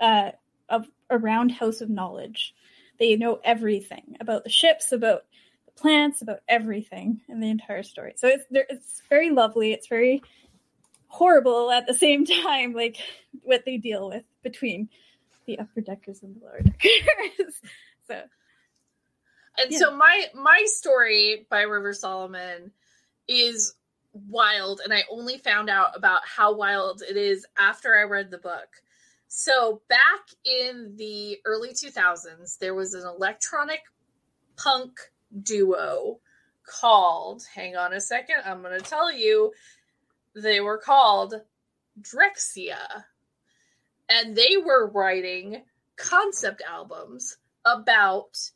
uh, 0.00 0.30
a, 0.68 0.84
a 1.10 1.18
roundhouse 1.18 1.80
of 1.80 1.90
knowledge. 1.90 2.54
They 2.98 3.16
know 3.16 3.40
everything 3.44 4.16
about 4.20 4.44
the 4.44 4.50
ships, 4.50 4.92
about 4.92 5.24
the 5.66 5.72
plants, 5.72 6.22
about 6.22 6.40
everything 6.48 7.20
in 7.28 7.40
the 7.40 7.50
entire 7.50 7.82
story. 7.82 8.14
So 8.16 8.28
it's 8.28 8.44
it's 8.50 9.02
very 9.10 9.30
lovely. 9.30 9.72
It's 9.72 9.88
very 9.88 10.22
horrible 11.14 11.70
at 11.70 11.86
the 11.86 11.94
same 11.94 12.24
time, 12.42 12.72
like 12.72 12.96
what 13.42 13.64
they 13.64 13.76
deal 13.76 14.08
with 14.08 14.24
between 14.42 14.88
the 15.46 15.58
upper 15.58 15.80
deckers 15.80 16.22
and 16.22 16.36
the 16.36 16.44
lower 16.44 16.60
deckers. 16.62 17.54
so, 18.06 18.22
and 19.58 19.70
yeah. 19.70 19.78
so 19.78 19.96
my 19.96 20.26
my 20.34 20.64
story 20.66 21.46
by 21.48 21.62
River 21.62 21.92
Solomon 21.92 22.72
is 23.28 23.74
wild 24.12 24.80
and 24.84 24.92
I 24.92 25.02
only 25.10 25.38
found 25.38 25.68
out 25.68 25.96
about 25.96 26.20
how 26.24 26.54
wild 26.54 27.02
it 27.02 27.16
is 27.16 27.46
after 27.58 27.96
I 27.96 28.02
read 28.02 28.30
the 28.30 28.38
book. 28.38 28.68
So, 29.26 29.82
back 29.88 30.28
in 30.44 30.94
the 30.96 31.38
early 31.44 31.70
2000s, 31.70 32.58
there 32.58 32.74
was 32.74 32.94
an 32.94 33.04
electronic 33.04 33.80
punk 34.56 35.00
duo 35.42 36.20
called, 36.64 37.42
hang 37.52 37.74
on 37.76 37.92
a 37.92 38.00
second, 38.00 38.36
I'm 38.44 38.62
going 38.62 38.78
to 38.78 38.84
tell 38.84 39.12
you, 39.12 39.52
they 40.34 40.60
were 40.60 40.78
called 40.78 41.34
Drexciya. 42.00 43.04
And 44.08 44.36
they 44.36 44.56
were 44.62 44.88
writing 44.88 45.62
concept 45.96 46.62
albums 46.68 47.38
about 47.64 48.50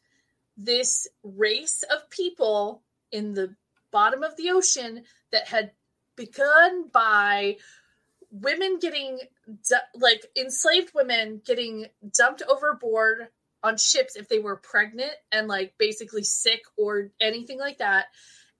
this 0.57 1.07
race 1.23 1.85
of 1.91 2.11
people 2.11 2.83
in 3.13 3.33
the 3.33 3.55
bottom 3.91 4.23
of 4.23 4.37
the 4.37 4.51
ocean 4.51 5.05
that 5.33 5.49
had 5.49 5.71
begun 6.17 6.89
by 6.93 7.57
women 8.31 8.79
getting 8.79 9.19
like 9.95 10.27
enslaved 10.37 10.93
women 10.95 11.41
getting 11.47 11.87
dumped 12.15 12.43
overboard 12.43 13.29
on 13.63 13.79
ships 13.79 14.17
if 14.17 14.29
they 14.29 14.39
were 14.39 14.57
pregnant 14.57 15.13
and 15.33 15.49
like 15.49 15.73
basically 15.79 16.23
sick 16.23 16.63
or 16.77 17.11
anything 17.21 17.59
like 17.59 17.79
that 17.79 18.07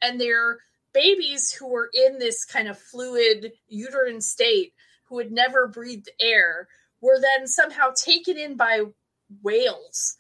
and 0.01 0.21
their 0.21 0.59
babies 0.93 1.53
who 1.53 1.69
were 1.69 1.91
in 1.93 2.19
this 2.19 2.45
kind 2.45 2.69
of 2.69 2.79
fluid 2.79 3.53
uterine 3.69 4.21
state 4.21 4.73
who 5.05 5.19
had 5.19 5.33
never 5.33 5.67
breathed 5.67 6.11
air 6.21 6.69
were 7.01 7.21
then 7.21 7.47
somehow 7.47 7.91
taken 7.95 8.37
in 8.37 8.57
by 8.57 8.83
whales 9.43 10.17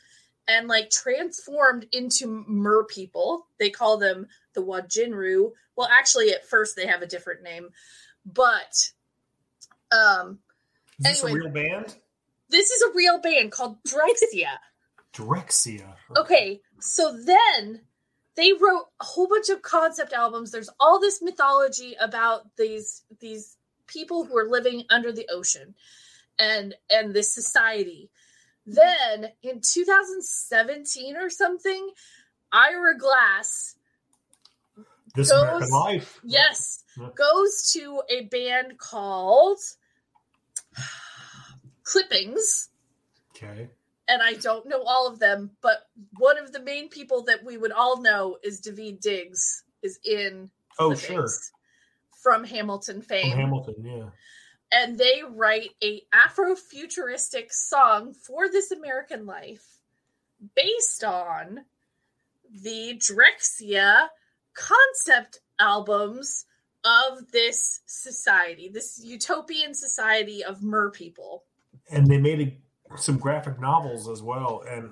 and 0.47 0.69
like 0.69 0.91
transformed 0.91 1.87
into 1.93 2.45
mer 2.49 2.85
people. 2.85 3.47
They 3.59 3.71
call 3.71 3.99
them 3.99 4.27
the 4.55 4.63
Wajinru. 4.63 5.53
Well, 5.77 5.89
actually, 5.91 6.31
at 6.31 6.47
first 6.47 6.75
they 6.75 6.87
have 6.87 7.03
a 7.03 7.07
different 7.07 7.43
name, 7.43 7.69
but 8.25 8.91
um, 9.93 10.39
is 10.99 11.07
this 11.07 11.25
anyway, 11.25 11.41
a 11.41 11.43
real 11.43 11.53
band? 11.53 11.97
This 12.49 12.71
is 12.71 12.83
a 12.83 12.95
real 12.95 13.21
band 13.21 13.53
called 13.53 13.83
Drexciya. 13.85 14.57
Drexciya. 15.13 15.95
Okay. 16.17 16.21
okay, 16.21 16.61
so 16.81 17.17
then 17.25 17.83
they 18.39 18.53
wrote 18.53 18.87
a 19.01 19.05
whole 19.05 19.27
bunch 19.27 19.51
of 19.51 19.61
concept 19.61 20.15
albums. 20.15 20.51
There's 20.51 20.71
all 20.81 20.99
this 20.99 21.21
mythology 21.21 21.95
about 22.01 22.57
these 22.57 23.03
these 23.21 23.57
people 23.87 24.25
who 24.25 24.39
are 24.39 24.49
living 24.49 24.85
under 24.89 25.13
the 25.13 25.29
ocean 25.31 25.75
and 26.39 26.75
and 26.89 27.13
this 27.13 27.35
society 27.35 28.11
then 28.69 29.29
in 29.43 29.63
2017 29.63 31.17
or 31.17 31.31
something, 31.31 31.91
Ira 32.53 32.99
Glass 32.99 33.77
this 35.15 35.31
goes, 35.31 35.43
American 35.43 35.71
Life. 35.71 36.21
Yes. 36.23 36.85
Yeah. 36.99 37.09
Goes 37.15 37.73
to 37.73 38.03
a 38.11 38.25
band 38.25 38.77
called 38.79 39.59
Clippings. 41.83 42.69
Okay. 43.31 43.71
And 44.09 44.23
I 44.23 44.35
don't 44.35 44.67
know 44.67 44.83
all 44.83 45.07
of 45.07 45.19
them, 45.19 45.51
but 45.61 45.89
one 46.17 46.39
of 46.39 46.53
the 46.53 46.61
main 46.61 46.89
people 46.89 47.25
that 47.25 47.45
we 47.45 47.59
would 47.59 47.73
all 47.73 48.01
know 48.01 48.39
is 48.43 48.61
Daveed 48.61 49.01
Diggs 49.01 49.65
is 49.83 49.99
in 50.05 50.51
Oh 50.79 50.95
sure. 50.95 51.29
From 52.23 52.45
Hamilton 52.45 53.03
fame. 53.03 53.31
From 53.31 53.41
Hamilton, 53.41 53.75
yeah 53.85 54.11
and 54.71 54.99
they 54.99 55.23
write 55.29 55.71
a 55.83 56.03
afrofuturistic 56.15 57.53
song 57.53 58.13
for 58.13 58.49
this 58.49 58.71
american 58.71 59.27
life 59.27 59.79
based 60.55 61.03
on 61.05 61.65
the 62.63 62.95
Drexciya 62.99 64.09
concept 64.55 65.41
albums 65.59 66.45
of 66.85 67.31
this 67.33 67.81
society 67.87 68.71
this 68.73 69.01
utopian 69.03 69.75
society 69.75 70.45
of 70.45 70.63
mer 70.63 70.91
people 70.91 71.45
and 71.91 72.07
they 72.07 72.19
made 72.19 72.41
a, 72.41 72.57
some 72.97 73.19
graphic 73.19 73.61
novels 73.61 74.09
as 74.09 74.23
well 74.23 74.63
and 74.69 74.91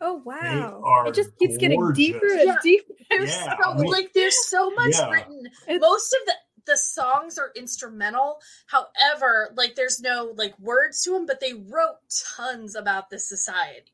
Oh 0.00 0.22
wow! 0.24 1.04
It 1.08 1.14
just 1.14 1.36
keeps 1.38 1.56
gorgeous. 1.56 1.58
getting 1.58 1.92
deeper 1.92 2.32
and 2.32 2.46
yeah. 2.46 2.56
deeper. 2.62 2.94
There's 3.10 3.30
yeah, 3.30 3.56
so, 3.60 3.70
I 3.72 3.76
mean, 3.76 3.90
like 3.90 4.12
there's 4.12 4.46
so 4.46 4.70
much 4.70 4.94
yeah. 4.94 5.10
written. 5.10 5.48
It's, 5.66 5.80
Most 5.80 6.12
of 6.12 6.26
the 6.26 6.32
the 6.68 6.76
songs 6.76 7.38
are 7.38 7.50
instrumental. 7.56 8.38
However, 8.66 9.52
like 9.56 9.74
there's 9.74 10.00
no 10.00 10.32
like 10.36 10.56
words 10.60 11.02
to 11.02 11.12
them, 11.12 11.26
but 11.26 11.40
they 11.40 11.54
wrote 11.54 11.96
tons 12.36 12.76
about 12.76 13.10
this 13.10 13.28
society. 13.28 13.92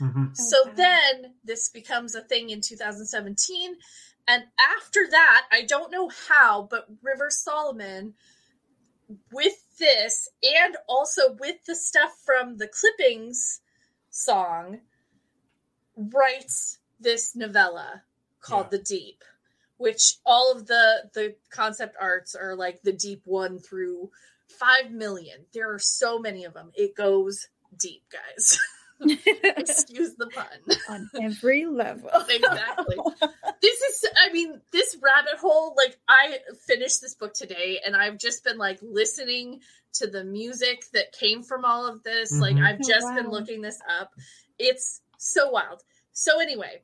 Mm-hmm. 0.00 0.34
So 0.34 0.62
okay. 0.62 0.72
then 0.76 1.34
this 1.44 1.68
becomes 1.68 2.14
a 2.14 2.22
thing 2.22 2.50
in 2.50 2.60
2017. 2.60 3.76
And 4.28 4.44
after 4.78 5.00
that, 5.10 5.42
I 5.52 5.62
don't 5.62 5.92
know 5.92 6.10
how, 6.28 6.66
but 6.68 6.86
River 7.02 7.28
Solomon, 7.30 8.14
with 9.32 9.78
this 9.78 10.28
and 10.42 10.76
also 10.88 11.34
with 11.38 11.56
the 11.66 11.74
stuff 11.74 12.10
from 12.24 12.56
the 12.56 12.68
clippings 12.68 13.60
song 14.10 14.80
writes 15.96 16.78
this 17.00 17.36
novella 17.36 18.02
called 18.40 18.66
yeah. 18.70 18.78
The 18.78 18.84
Deep, 18.84 19.24
which 19.76 20.16
all 20.24 20.52
of 20.52 20.66
the 20.66 21.10
the 21.14 21.34
concept 21.50 21.96
arts 22.00 22.34
are 22.34 22.54
like 22.54 22.82
the 22.82 22.92
deep 22.92 23.22
one 23.24 23.58
through 23.58 24.10
five 24.48 24.90
million. 24.90 25.46
There 25.52 25.72
are 25.72 25.78
so 25.78 26.18
many 26.18 26.44
of 26.44 26.54
them. 26.54 26.70
It 26.74 26.94
goes 26.94 27.48
deep, 27.78 28.04
guys. 28.10 28.58
Excuse 29.44 30.14
the 30.14 30.26
pun. 30.28 30.46
On 30.88 31.10
every 31.20 31.66
level. 31.66 32.10
exactly. 32.30 32.96
This 33.62 33.80
is, 33.80 34.04
I 34.16 34.32
mean, 34.32 34.60
this 34.72 34.96
rabbit 35.02 35.38
hole, 35.38 35.74
like, 35.76 35.98
I 36.08 36.38
finished 36.66 37.00
this 37.00 37.14
book 37.14 37.34
today 37.34 37.80
and 37.84 37.96
I've 37.96 38.18
just 38.18 38.44
been 38.44 38.58
like 38.58 38.78
listening 38.82 39.60
to 39.94 40.06
the 40.06 40.24
music 40.24 40.84
that 40.92 41.12
came 41.12 41.42
from 41.42 41.64
all 41.64 41.86
of 41.86 42.02
this. 42.02 42.32
Mm-hmm. 42.32 42.42
Like, 42.42 42.56
I've 42.56 42.78
just 42.80 43.06
oh, 43.06 43.10
wow. 43.10 43.16
been 43.16 43.30
looking 43.30 43.60
this 43.62 43.80
up. 43.88 44.12
It's 44.58 45.00
so 45.18 45.50
wild. 45.50 45.82
So, 46.12 46.40
anyway, 46.40 46.82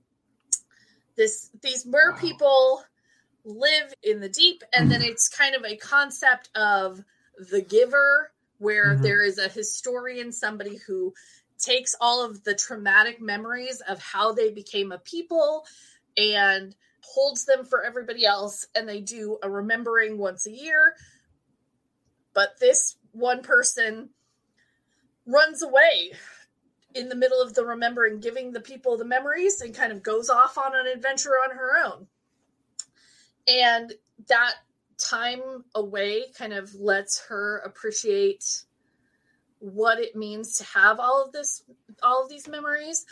this, 1.16 1.50
these 1.62 1.86
mer 1.86 2.12
wow. 2.12 2.18
people 2.18 2.84
live 3.44 3.92
in 4.02 4.20
the 4.20 4.28
deep, 4.28 4.62
and 4.72 4.90
then 4.90 5.02
it's 5.02 5.28
kind 5.28 5.54
of 5.54 5.64
a 5.64 5.76
concept 5.76 6.48
of 6.54 7.02
the 7.50 7.60
giver 7.60 8.30
where 8.58 8.94
mm-hmm. 8.94 9.02
there 9.02 9.24
is 9.24 9.38
a 9.38 9.48
historian, 9.48 10.32
somebody 10.32 10.76
who 10.86 11.12
takes 11.58 11.94
all 12.00 12.24
of 12.24 12.44
the 12.44 12.54
traumatic 12.54 13.20
memories 13.20 13.80
of 13.88 14.00
how 14.00 14.32
they 14.32 14.50
became 14.50 14.92
a 14.92 14.98
people 14.98 15.64
and 16.16 16.74
holds 17.02 17.44
them 17.44 17.64
for 17.64 17.84
everybody 17.84 18.24
else 18.24 18.66
and 18.74 18.88
they 18.88 19.00
do 19.00 19.38
a 19.42 19.50
remembering 19.50 20.18
once 20.18 20.46
a 20.46 20.52
year. 20.52 20.94
But 22.34 22.58
this 22.60 22.96
one 23.12 23.42
person 23.42 24.10
runs 25.26 25.62
away 25.62 26.12
in 26.94 27.08
the 27.08 27.14
middle 27.14 27.40
of 27.40 27.54
the 27.54 27.64
remembering 27.64 28.20
giving 28.20 28.52
the 28.52 28.60
people 28.60 28.96
the 28.96 29.04
memories 29.04 29.60
and 29.60 29.74
kind 29.74 29.92
of 29.92 30.02
goes 30.02 30.28
off 30.28 30.58
on 30.58 30.74
an 30.74 30.86
adventure 30.86 31.30
on 31.30 31.56
her 31.56 31.78
own. 31.84 32.06
And 33.48 33.92
that 34.28 34.54
time 34.98 35.64
away 35.74 36.24
kind 36.36 36.52
of 36.52 36.74
lets 36.74 37.24
her 37.28 37.58
appreciate 37.58 38.44
what 39.58 39.98
it 39.98 40.16
means 40.16 40.56
to 40.56 40.64
have 40.64 40.98
all 40.98 41.24
of 41.24 41.32
this 41.32 41.62
all 42.02 42.22
of 42.22 42.28
these 42.28 42.48
memories 42.48 43.06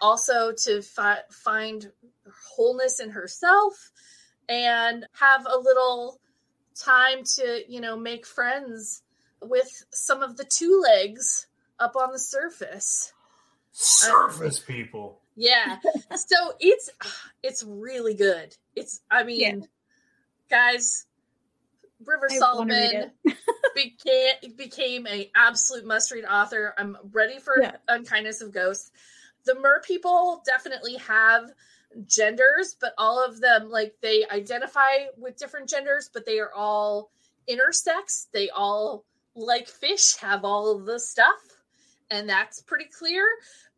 also 0.00 0.52
to 0.52 0.82
fi- 0.82 1.22
find 1.30 1.90
wholeness 2.54 3.00
in 3.00 3.10
herself 3.10 3.90
and 4.48 5.06
have 5.18 5.46
a 5.46 5.58
little 5.58 6.20
time 6.74 7.24
to 7.24 7.62
you 7.68 7.80
know 7.80 7.96
make 7.96 8.26
friends 8.26 9.02
with 9.42 9.84
some 9.90 10.22
of 10.22 10.36
the 10.36 10.44
two 10.44 10.80
legs 10.80 11.46
up 11.78 11.96
on 11.96 12.12
the 12.12 12.18
surface 12.18 13.12
surface 13.72 14.60
uh, 14.60 14.72
people 14.72 15.20
yeah 15.36 15.76
so 16.14 16.36
it's 16.60 16.90
it's 17.42 17.64
really 17.64 18.14
good 18.14 18.56
it's 18.76 19.02
i 19.10 19.24
mean 19.24 19.40
yeah. 19.40 19.66
guys 20.50 21.06
River 22.04 22.28
I 22.30 22.36
Solomon 22.36 23.10
became 23.74 24.34
became 24.56 25.06
a 25.06 25.30
absolute 25.34 25.84
must 25.84 26.12
read 26.12 26.24
author. 26.24 26.74
I'm 26.78 26.96
ready 27.12 27.38
for 27.38 27.56
yeah. 27.60 27.76
Unkindness 27.88 28.40
of 28.40 28.52
Ghosts. 28.52 28.92
The 29.48 29.54
Mer 29.54 29.80
people 29.80 30.42
definitely 30.44 30.96
have 30.96 31.50
genders, 32.06 32.76
but 32.78 32.92
all 32.98 33.24
of 33.24 33.40
them 33.40 33.70
like 33.70 33.94
they 34.02 34.26
identify 34.30 35.06
with 35.16 35.38
different 35.38 35.70
genders, 35.70 36.10
but 36.12 36.26
they 36.26 36.38
are 36.38 36.52
all 36.52 37.10
intersex. 37.48 38.26
They 38.30 38.50
all 38.50 39.06
like 39.34 39.66
fish 39.66 40.16
have 40.16 40.44
all 40.44 40.78
the 40.78 41.00
stuff, 41.00 41.40
and 42.10 42.28
that's 42.28 42.60
pretty 42.60 42.90
clear. 42.90 43.24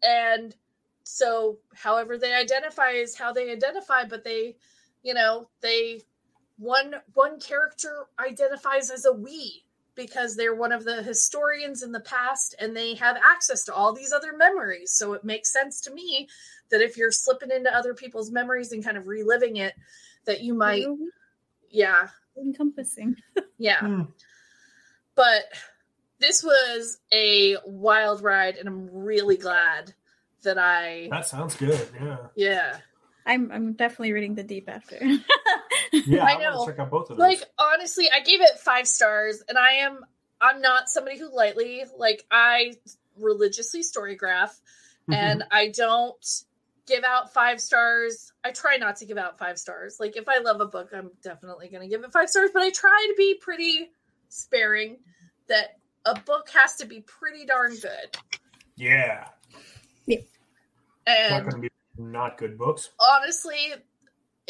And 0.03 0.57
so, 1.05 1.59
however 1.73 2.19
they 2.19 2.35
identify 2.35 2.91
is 2.91 3.17
how 3.17 3.33
they 3.33 3.53
identify, 3.53 4.07
but 4.07 4.25
they, 4.25 4.57
you 5.05 5.15
know, 5.15 5.51
they 5.61 6.03
one 6.59 6.97
one 7.15 7.39
character 7.39 8.07
identifies 8.19 8.91
as 8.91 9.05
a 9.05 9.13
we 9.13 9.63
because 9.95 10.37
they're 10.37 10.55
one 10.55 10.73
of 10.73 10.85
the 10.85 11.03
historians 11.03 11.83
in 11.83 11.93
the 11.93 12.01
past 12.01 12.55
and 12.59 12.77
they 12.77 12.95
have 12.95 13.17
access 13.17 13.65
to 13.65 13.75
all 13.75 13.93
these 13.93 14.13
other 14.13 14.37
memories. 14.37 14.93
So 14.93 15.13
it 15.13 15.25
makes 15.25 15.53
sense 15.53 15.81
to 15.83 15.93
me 15.93 16.29
that 16.71 16.81
if 16.81 16.97
you're 16.97 17.11
slipping 17.11 17.51
into 17.51 17.75
other 17.75 17.95
people's 17.95 18.31
memories 18.31 18.73
and 18.73 18.85
kind 18.85 18.97
of 18.97 19.07
reliving 19.07 19.57
it 19.57 19.75
that 20.27 20.43
you 20.43 20.55
might 20.55 20.87
yeah. 21.71 22.09
Encompassing. 22.37 23.17
Yeah. 23.59 23.81
Hmm. 23.81 24.03
but 25.15 25.43
this 26.19 26.43
was 26.43 26.99
a 27.13 27.59
wild 27.67 28.23
ride 28.23 28.57
and 28.57 28.67
i'm 28.67 28.89
really 28.91 29.37
glad 29.37 29.93
that 30.45 30.57
i 30.57 31.09
that 31.11 31.27
sounds 31.27 31.57
good 31.57 31.87
yeah. 32.01 32.17
Yeah. 32.35 32.77
I'm 33.27 33.53
I'm 33.53 33.73
definitely 33.75 34.13
reading 34.13 34.35
the 34.35 34.43
deep 34.43 34.69
after. 34.69 34.99
yeah, 35.93 36.25
I 36.25 36.37
know. 36.37 36.67
Check 36.67 36.79
out 36.79 36.91
both 36.91 37.11
of 37.11 37.17
those. 37.17 37.19
Like 37.19 37.43
honestly, 37.59 38.07
I 38.13 38.21
gave 38.21 38.41
it 38.41 38.59
five 38.59 38.87
stars, 38.87 39.43
and 39.49 39.59
I 39.59 39.73
am 39.75 40.01
I'm 40.41 40.61
not 40.61 40.89
somebody 40.89 41.19
who 41.19 41.35
lightly 41.35 41.85
like 41.97 42.25
I 42.31 42.75
religiously 43.19 43.81
storygraph, 43.81 44.51
mm-hmm. 44.51 45.13
and 45.13 45.45
I 45.51 45.69
don't 45.69 46.25
give 46.87 47.05
out 47.05 47.33
five 47.33 47.61
stars. 47.61 48.33
I 48.45 48.51
try 48.51 48.77
not 48.77 48.97
to 48.97 49.07
give 49.07 49.19
out 49.19 49.39
five 49.39 49.59
stars. 49.59 49.99
Like 50.01 50.17
if 50.17 50.29
I 50.29 50.39
love 50.39 50.61
a 50.61 50.67
book, 50.67 50.91
I'm 50.95 51.11
definitely 51.23 51.69
going 51.69 51.83
to 51.83 51.89
give 51.89 52.05
it 52.05 52.13
five 52.13 52.29
stars, 52.29 52.51
but 52.53 52.63
I 52.63 52.71
try 52.71 53.07
to 53.09 53.15
be 53.17 53.37
pretty 53.41 53.91
sparing. 54.29 54.99
That 55.49 55.79
a 56.05 56.19
book 56.21 56.49
has 56.51 56.77
to 56.77 56.87
be 56.87 57.01
pretty 57.01 57.45
darn 57.45 57.75
good. 57.77 58.17
Yeah. 58.77 59.27
Yeah. 60.07 60.19
And 61.07 61.31
not 61.33 61.51
going 61.51 61.63
to 61.63 61.69
be 61.69 61.71
not 61.99 62.39
good 62.39 62.57
books. 62.57 62.91
Honestly, 63.01 63.75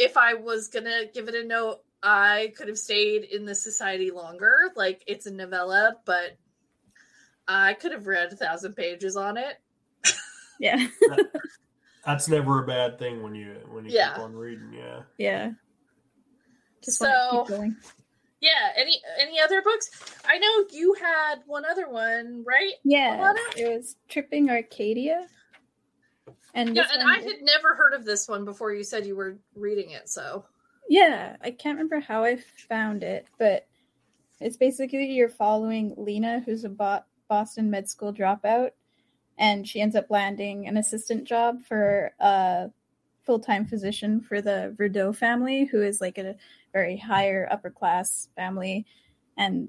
if 0.01 0.17
I 0.17 0.35
was 0.35 0.69
gonna 0.69 1.05
give 1.13 1.29
it 1.29 1.35
a 1.35 1.47
note, 1.47 1.81
I 2.03 2.55
could 2.57 2.69
have 2.69 2.79
stayed 2.79 3.25
in 3.25 3.45
the 3.45 3.55
society 3.55 4.11
longer. 4.11 4.73
Like 4.75 5.05
it's 5.07 5.27
a 5.27 5.31
novella, 5.31 5.97
but 6.07 6.39
I 7.47 7.75
could 7.75 7.93
have 7.93 8.07
read 8.07 8.33
a 8.33 8.37
thousand 8.37 8.75
pages 8.75 9.17
on 9.17 9.37
it. 9.37 9.57
Yeah. 10.63 10.89
that's 12.05 12.29
never 12.29 12.63
a 12.63 12.67
bad 12.67 12.99
thing 12.99 13.23
when 13.23 13.35
you 13.35 13.57
when 13.71 13.87
you 13.87 13.93
yeah. 13.93 14.13
keep 14.13 14.25
on 14.25 14.37
reading, 14.37 14.75
yeah. 14.75 15.01
Yeah. 15.17 15.53
Just 16.85 16.99
so 16.99 17.47
yeah, 18.43 18.73
any 18.77 19.01
any 19.19 19.41
other 19.41 19.63
books? 19.63 19.89
I 20.27 20.39
know 20.39 20.67
you 20.71 20.95
had 21.01 21.37
one 21.47 21.65
other 21.65 21.89
one, 21.89 22.45
right? 22.47 22.75
Yeah. 22.85 23.33
It 23.57 23.75
was 23.75 23.97
Tripping 24.11 24.51
Arcadia. 24.51 25.29
And 26.55 26.75
yeah, 26.75 26.87
and 26.93 27.09
I 27.09 27.19
had 27.19 27.43
never 27.43 27.75
heard 27.75 27.95
of 27.95 28.05
this 28.05 28.29
one 28.29 28.45
before 28.45 28.73
you 28.73 28.83
said 28.83 29.07
you 29.07 29.17
were 29.17 29.39
reading 29.55 29.91
it. 29.91 30.09
So 30.09 30.45
yeah, 30.89 31.37
I 31.43 31.53
can't 31.53 31.77
remember 31.77 32.01
how 32.01 32.25
I 32.25 32.39
found 32.69 33.03
it, 33.03 33.27
but 33.39 33.67
it's 34.41 34.57
basically 34.57 35.13
you're 35.13 35.29
following 35.29 35.95
Lena, 35.97 36.41
who's 36.41 36.65
a 36.65 37.03
Boston 37.29 37.71
med 37.71 37.89
school 37.89 38.13
dropout, 38.13 38.71
and 39.39 39.69
she 39.69 39.81
ends 39.81 39.95
up 39.95 40.11
landing 40.11 40.67
an 40.67 40.77
assistant 40.77 41.25
job 41.25 41.63
for 41.63 42.13
a 42.19 42.71
full 43.25 43.39
time 43.39 43.67
physician 43.67 44.21
for 44.21 44.41
the 44.41 44.75
Verdeau 44.77 45.13
family, 45.15 45.65
who 45.67 45.83
is 45.83 46.01
like 46.01 46.19
a 46.19 46.35
very 46.73 46.97
higher 46.97 47.49
upper 47.53 47.71
class 47.71 48.29
family, 48.35 48.85
and 49.37 49.69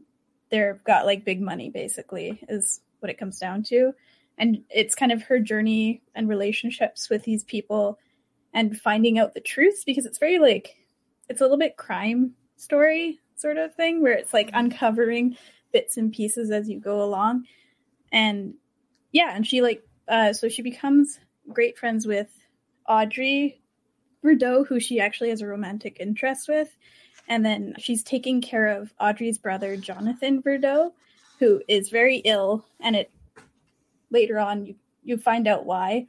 they've 0.50 0.84
got 0.84 1.06
like 1.06 1.24
big 1.26 1.42
money, 1.42 1.70
basically, 1.70 2.44
is 2.50 2.82
what 3.00 3.12
it 3.12 3.20
comes 3.20 3.38
down 3.38 3.62
to 3.64 3.94
and 4.42 4.64
it's 4.72 4.96
kind 4.96 5.12
of 5.12 5.22
her 5.22 5.40
journey 5.40 6.02
and 6.16 6.28
relationships 6.28 7.12
with 7.12 7.24
these 7.24 7.44
people 7.44 8.00
and 8.54 8.78
finding 8.78 9.20
out 9.20 9.36
the 9.36 9.40
truth 9.40 9.84
because 9.86 10.06
it's 10.06 10.18
very 10.18 10.40
like 10.40 10.76
it's 11.30 11.40
a 11.40 11.44
little 11.44 11.60
bit 11.60 11.78
crime 11.78 12.34
story 12.58 13.20
sort 13.36 13.58
of 13.58 13.74
thing 13.76 14.02
where 14.02 14.14
it's 14.14 14.34
like 14.34 14.48
mm-hmm. 14.48 14.66
uncovering 14.66 15.38
bits 15.72 15.96
and 15.96 16.12
pieces 16.12 16.50
as 16.50 16.68
you 16.68 16.80
go 16.80 17.04
along 17.04 17.46
and 18.12 18.56
yeah 19.12 19.32
and 19.36 19.46
she 19.46 19.62
like 19.62 19.84
uh 20.10 20.34
so 20.34 20.50
she 20.50 20.64
becomes 20.64 21.20
great 21.54 21.78
friends 21.78 22.06
with 22.06 22.30
audrey 22.90 23.58
Verdeau, 24.24 24.64
who 24.68 24.80
she 24.80 25.00
actually 25.00 25.30
has 25.30 25.42
a 25.42 25.48
romantic 25.48 25.98
interest 26.00 26.50
with 26.50 26.76
and 27.28 27.46
then 27.46 27.76
she's 27.78 28.04
taking 28.04 28.42
care 28.42 28.68
of 28.68 28.92
audrey's 29.00 29.38
brother 29.38 29.78
jonathan 29.78 30.42
Verdeau, 30.42 30.94
who 31.40 31.62
is 31.68 31.90
very 31.90 32.18
ill 32.18 32.66
and 32.80 32.96
it 32.96 33.12
later 34.12 34.38
on 34.38 34.66
you 34.66 34.76
you 35.04 35.18
find 35.18 35.48
out 35.48 35.66
why. 35.66 36.08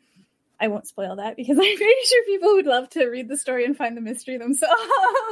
I 0.61 0.69
won't 0.69 0.87
spoil 0.87 1.17
that 1.17 1.37
because 1.37 1.57
I'm 1.61 1.77
pretty 1.77 2.05
sure 2.05 2.25
people 2.25 2.55
would 2.55 2.67
love 2.67 2.89
to 2.91 3.07
read 3.07 3.29
the 3.29 3.37
story 3.37 3.65
and 3.65 3.77
find 3.77 3.97
the 3.97 4.01
mystery 4.01 4.39
themselves. 4.39 4.81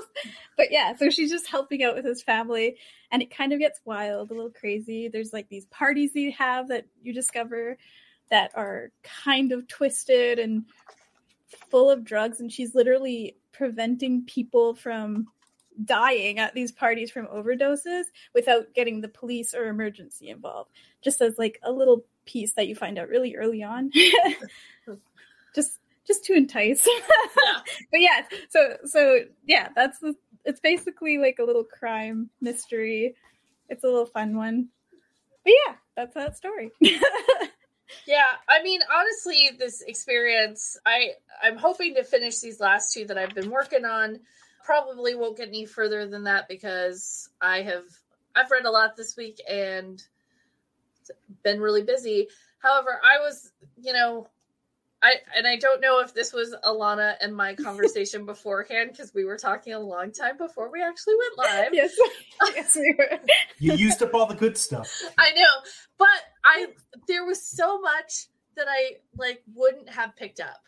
but 0.56 0.72
yeah, 0.72 0.96
so 0.96 1.08
she's 1.08 1.30
just 1.30 1.46
helping 1.46 1.84
out 1.84 1.94
with 1.94 2.04
his 2.04 2.22
family 2.22 2.76
and 3.12 3.22
it 3.22 3.34
kind 3.34 3.52
of 3.52 3.60
gets 3.60 3.80
wild, 3.84 4.30
a 4.30 4.34
little 4.34 4.50
crazy. 4.50 5.08
There's 5.08 5.32
like 5.32 5.48
these 5.48 5.66
parties 5.66 6.14
you 6.14 6.32
have 6.32 6.68
that 6.68 6.86
you 7.02 7.12
discover 7.12 7.76
that 8.30 8.50
are 8.56 8.90
kind 9.02 9.52
of 9.52 9.68
twisted 9.68 10.38
and 10.38 10.64
full 11.68 11.90
of 11.90 12.04
drugs 12.04 12.40
and 12.40 12.50
she's 12.50 12.74
literally 12.74 13.36
preventing 13.52 14.24
people 14.24 14.74
from 14.74 15.26
dying 15.84 16.38
at 16.38 16.54
these 16.54 16.72
parties 16.72 17.10
from 17.10 17.26
overdoses 17.26 18.04
without 18.34 18.72
getting 18.74 19.00
the 19.00 19.08
police 19.08 19.54
or 19.54 19.66
emergency 19.68 20.28
involved 20.28 20.70
just 21.02 21.20
as 21.20 21.38
like 21.38 21.58
a 21.62 21.72
little 21.72 22.04
piece 22.26 22.52
that 22.54 22.68
you 22.68 22.74
find 22.74 22.98
out 22.98 23.08
really 23.08 23.36
early 23.36 23.62
on. 23.62 23.90
just 25.54 25.78
just 26.06 26.24
to 26.24 26.34
entice. 26.34 26.86
yeah. 27.46 27.60
but 27.90 28.00
yeah, 28.00 28.22
so 28.48 28.76
so 28.84 29.20
yeah, 29.46 29.68
that's 29.74 29.98
the 29.98 30.14
it's 30.44 30.60
basically 30.60 31.18
like 31.18 31.38
a 31.38 31.44
little 31.44 31.64
crime 31.64 32.30
mystery. 32.40 33.14
It's 33.68 33.84
a 33.84 33.86
little 33.86 34.06
fun 34.06 34.36
one. 34.36 34.68
But 35.44 35.52
yeah, 35.66 35.74
that's 35.96 36.14
that 36.14 36.36
story. 36.36 36.70
yeah, 38.06 38.24
I 38.48 38.62
mean 38.62 38.80
honestly 38.94 39.50
this 39.58 39.82
experience 39.82 40.76
I 40.86 41.10
I'm 41.42 41.56
hoping 41.56 41.94
to 41.94 42.04
finish 42.04 42.40
these 42.40 42.60
last 42.60 42.92
two 42.92 43.06
that 43.06 43.18
I've 43.18 43.34
been 43.34 43.50
working 43.50 43.84
on. 43.84 44.20
Probably 44.64 45.14
won't 45.14 45.36
get 45.36 45.48
any 45.48 45.66
further 45.66 46.06
than 46.06 46.24
that 46.24 46.48
because 46.48 47.28
I 47.40 47.62
have 47.62 47.84
I've 48.34 48.50
read 48.50 48.64
a 48.64 48.70
lot 48.70 48.96
this 48.96 49.16
week 49.16 49.40
and 49.48 50.02
been 51.42 51.60
really 51.60 51.82
busy. 51.82 52.28
However, 52.58 53.00
I 53.02 53.18
was, 53.18 53.52
you 53.80 53.92
know, 53.92 54.28
I 55.02 55.14
and 55.34 55.46
I 55.46 55.56
don't 55.56 55.80
know 55.80 56.00
if 56.00 56.12
this 56.12 56.32
was 56.32 56.54
Alana 56.64 57.14
and 57.20 57.34
my 57.34 57.54
conversation 57.62 58.26
beforehand 58.26 58.90
because 58.92 59.14
we 59.14 59.24
were 59.24 59.36
talking 59.36 59.72
a 59.72 59.80
long 59.80 60.12
time 60.12 60.36
before 60.36 60.70
we 60.70 60.82
actually 60.82 61.14
went 61.16 61.38
live. 61.38 61.70
yes, 61.72 61.94
yes, 62.54 62.76
we 62.76 62.94
were. 62.98 63.18
You 63.58 63.72
used 63.74 64.02
up 64.02 64.14
all 64.14 64.26
the 64.26 64.34
good 64.34 64.58
stuff. 64.58 65.02
I 65.18 65.32
know, 65.32 65.70
but 65.98 66.08
I 66.44 66.66
there 67.08 67.24
was 67.24 67.42
so 67.42 67.80
much 67.80 68.26
that 68.56 68.66
I 68.68 68.96
like 69.16 69.42
wouldn't 69.54 69.88
have 69.88 70.16
picked 70.16 70.40
up. 70.40 70.60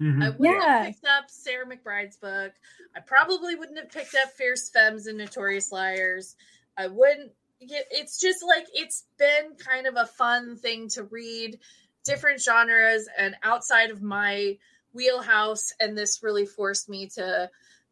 Mm-hmm. 0.00 0.22
I 0.22 0.30
wouldn't 0.30 0.62
yeah. 0.62 0.78
have 0.78 0.86
picked 0.86 1.06
up 1.06 1.24
Sarah 1.28 1.66
McBride's 1.66 2.16
book. 2.16 2.52
I 2.94 3.00
probably 3.00 3.56
wouldn't 3.56 3.78
have 3.78 3.90
picked 3.90 4.14
up 4.14 4.30
Fierce 4.30 4.68
Femmes 4.68 5.06
and 5.06 5.18
Notorious 5.18 5.72
Liars. 5.72 6.36
I 6.76 6.86
wouldn't. 6.88 7.32
It's 7.60 8.20
just 8.20 8.44
like 8.46 8.66
it's 8.72 9.04
been 9.18 9.56
kind 9.58 9.86
of 9.86 9.96
a 9.96 10.06
fun 10.06 10.56
thing 10.56 10.88
to 10.90 11.04
read, 11.04 11.58
different 12.04 12.40
genres 12.40 13.08
and 13.18 13.34
outside 13.42 13.90
of 13.90 14.02
my 14.02 14.58
wheelhouse, 14.92 15.72
and 15.80 15.96
this 15.96 16.20
really 16.22 16.46
forced 16.46 16.88
me 16.88 17.08
to 17.14 17.50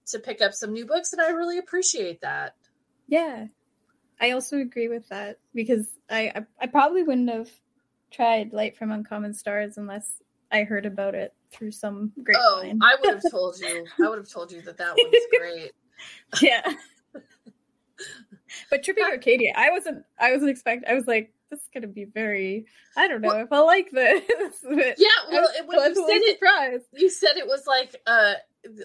to 0.08 0.18
pick 0.20 0.40
up 0.40 0.52
some 0.52 0.72
new 0.72 0.86
books, 0.86 1.12
and 1.12 1.20
I 1.20 1.30
really 1.30 1.58
appreciate 1.58 2.20
that. 2.20 2.54
Yeah, 3.08 3.46
I 4.20 4.30
also 4.32 4.58
agree 4.58 4.88
with 4.88 5.08
that 5.08 5.38
because 5.54 5.88
I 6.08 6.32
I, 6.34 6.46
I 6.60 6.66
probably 6.66 7.02
wouldn't 7.02 7.30
have 7.30 7.50
tried 8.10 8.52
Light 8.52 8.76
from 8.76 8.92
Uncommon 8.92 9.34
Stars 9.34 9.78
unless 9.78 10.22
I 10.50 10.62
heard 10.62 10.86
about 10.86 11.14
it 11.14 11.34
through 11.50 11.72
some 11.72 12.12
great. 12.22 12.38
Oh, 12.40 12.72
I 12.80 12.96
would 13.00 13.14
have 13.14 13.22
told 13.30 13.58
you. 13.58 13.86
I 14.02 14.08
would 14.08 14.18
have 14.18 14.28
told 14.28 14.52
you 14.52 14.62
that 14.62 14.76
that 14.78 14.96
one's 14.96 15.26
great. 15.38 15.72
Yeah. 16.40 16.62
But 18.70 18.82
Tripping 18.82 19.04
Arcadia, 19.04 19.52
I 19.56 19.70
wasn't. 19.70 20.04
I 20.18 20.32
wasn't 20.32 20.50
expecting. 20.50 20.88
I 20.88 20.94
was 20.94 21.06
like, 21.06 21.32
this 21.50 21.60
is 21.60 21.68
gonna 21.72 21.86
be 21.86 22.04
very. 22.04 22.66
I 22.96 23.08
don't 23.08 23.20
know 23.20 23.28
well, 23.28 23.44
if 23.44 23.52
I 23.52 23.58
like 23.60 23.90
this. 23.90 24.22
yeah, 24.64 25.08
well, 25.30 25.48
when 25.66 25.78
you 25.80 25.94
said 25.94 26.20
it, 26.22 26.38
surprised. 26.38 26.84
you 26.92 27.10
said 27.10 27.36
it 27.36 27.46
was 27.46 27.66
like 27.66 28.00
uh 28.06 28.34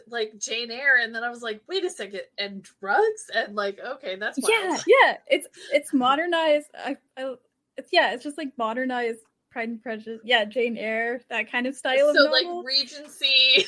like 0.07 0.37
Jane 0.37 0.71
Eyre, 0.71 0.97
and 1.01 1.13
then 1.13 1.23
I 1.23 1.29
was 1.29 1.41
like, 1.41 1.61
wait 1.67 1.83
a 1.83 1.89
second, 1.89 2.21
and 2.37 2.63
drugs, 2.79 3.25
and 3.33 3.55
like, 3.55 3.79
okay, 3.79 4.15
that's 4.15 4.39
wild. 4.39 4.53
yeah, 4.53 4.77
yeah. 4.87 5.17
It's 5.27 5.47
it's 5.71 5.93
modernized. 5.93 6.67
I, 6.75 6.97
I 7.17 7.35
it's 7.77 7.89
yeah, 7.91 8.13
it's 8.13 8.23
just 8.23 8.37
like 8.37 8.49
modernized 8.57 9.19
Pride 9.51 9.69
and 9.69 9.81
Prejudice. 9.81 10.21
Yeah, 10.23 10.45
Jane 10.45 10.77
Eyre, 10.77 11.21
that 11.29 11.51
kind 11.51 11.67
of 11.67 11.75
style. 11.75 12.09
Of 12.09 12.15
So 12.15 12.25
of 12.25 12.31
like 12.31 12.65
Regency. 12.65 13.65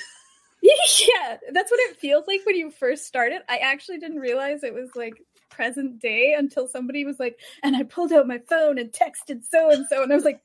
yeah, 0.62 1.38
that's 1.52 1.72
what 1.72 1.80
it 1.82 1.98
feels 1.98 2.26
like 2.28 2.42
when 2.46 2.56
you 2.56 2.72
first 2.72 3.06
started. 3.06 3.42
I 3.50 3.58
actually 3.58 4.00
didn't 4.00 4.20
realize 4.20 4.64
it 4.64 4.74
was 4.74 4.90
like 4.96 5.22
present 5.54 6.00
day 6.00 6.34
until 6.38 6.68
somebody 6.68 7.06
was 7.06 7.20
like, 7.20 7.40
and 7.62 7.76
I 7.76 7.84
pulled 7.84 8.12
out 8.12 8.28
my 8.28 8.40
phone 8.40 8.78
and 8.78 8.92
texted 8.92 9.44
so 9.50 9.70
and 9.70 9.86
so, 9.88 10.04
and 10.04 10.12
I 10.12 10.16
was 10.16 10.26
like, 10.26 10.42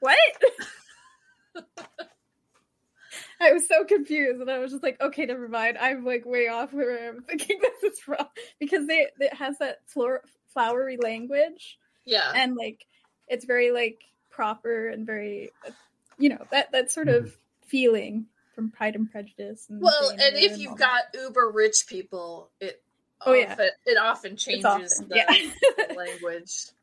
what? 0.00 0.16
I 3.40 3.52
was 3.52 3.68
so 3.68 3.84
confused, 3.84 4.40
and 4.40 4.50
I 4.50 4.58
was 4.58 4.70
just 4.70 4.82
like, 4.82 5.00
okay, 5.00 5.26
never 5.26 5.48
mind. 5.48 5.76
I'm 5.78 6.04
like 6.04 6.24
way 6.24 6.48
off 6.48 6.72
where 6.72 7.10
I'm 7.10 7.22
thinking 7.22 7.60
this 7.82 7.92
is 7.92 8.08
wrong 8.08 8.28
because 8.58 8.86
they 8.86 9.08
it 9.18 9.34
has 9.34 9.58
that 9.58 9.80
floor, 9.86 10.22
flowery 10.52 10.96
language, 10.96 11.78
yeah, 12.04 12.32
and 12.34 12.56
like 12.56 12.86
it's 13.28 13.44
very 13.44 13.70
like 13.72 14.02
proper 14.30 14.88
and 14.88 15.04
very, 15.04 15.50
you 16.18 16.30
know, 16.30 16.44
that 16.50 16.72
that 16.72 16.90
sort 16.90 17.08
of 17.08 17.24
mm-hmm. 17.24 17.66
feeling 17.66 18.26
from 18.54 18.70
Pride 18.70 18.96
and 18.96 19.10
Prejudice. 19.10 19.66
And 19.68 19.82
well, 19.82 20.10
and 20.10 20.36
if 20.36 20.58
you've 20.58 20.78
got 20.78 21.02
uber 21.14 21.50
rich 21.50 21.86
people, 21.86 22.50
it 22.60 22.82
oh 23.24 23.32
often, 23.32 23.56
yeah, 23.58 23.92
it 23.92 23.98
often 23.98 24.36
changes 24.36 24.64
often, 24.64 25.08
the, 25.08 25.16
yeah. 25.16 25.94
language. 25.94 26.52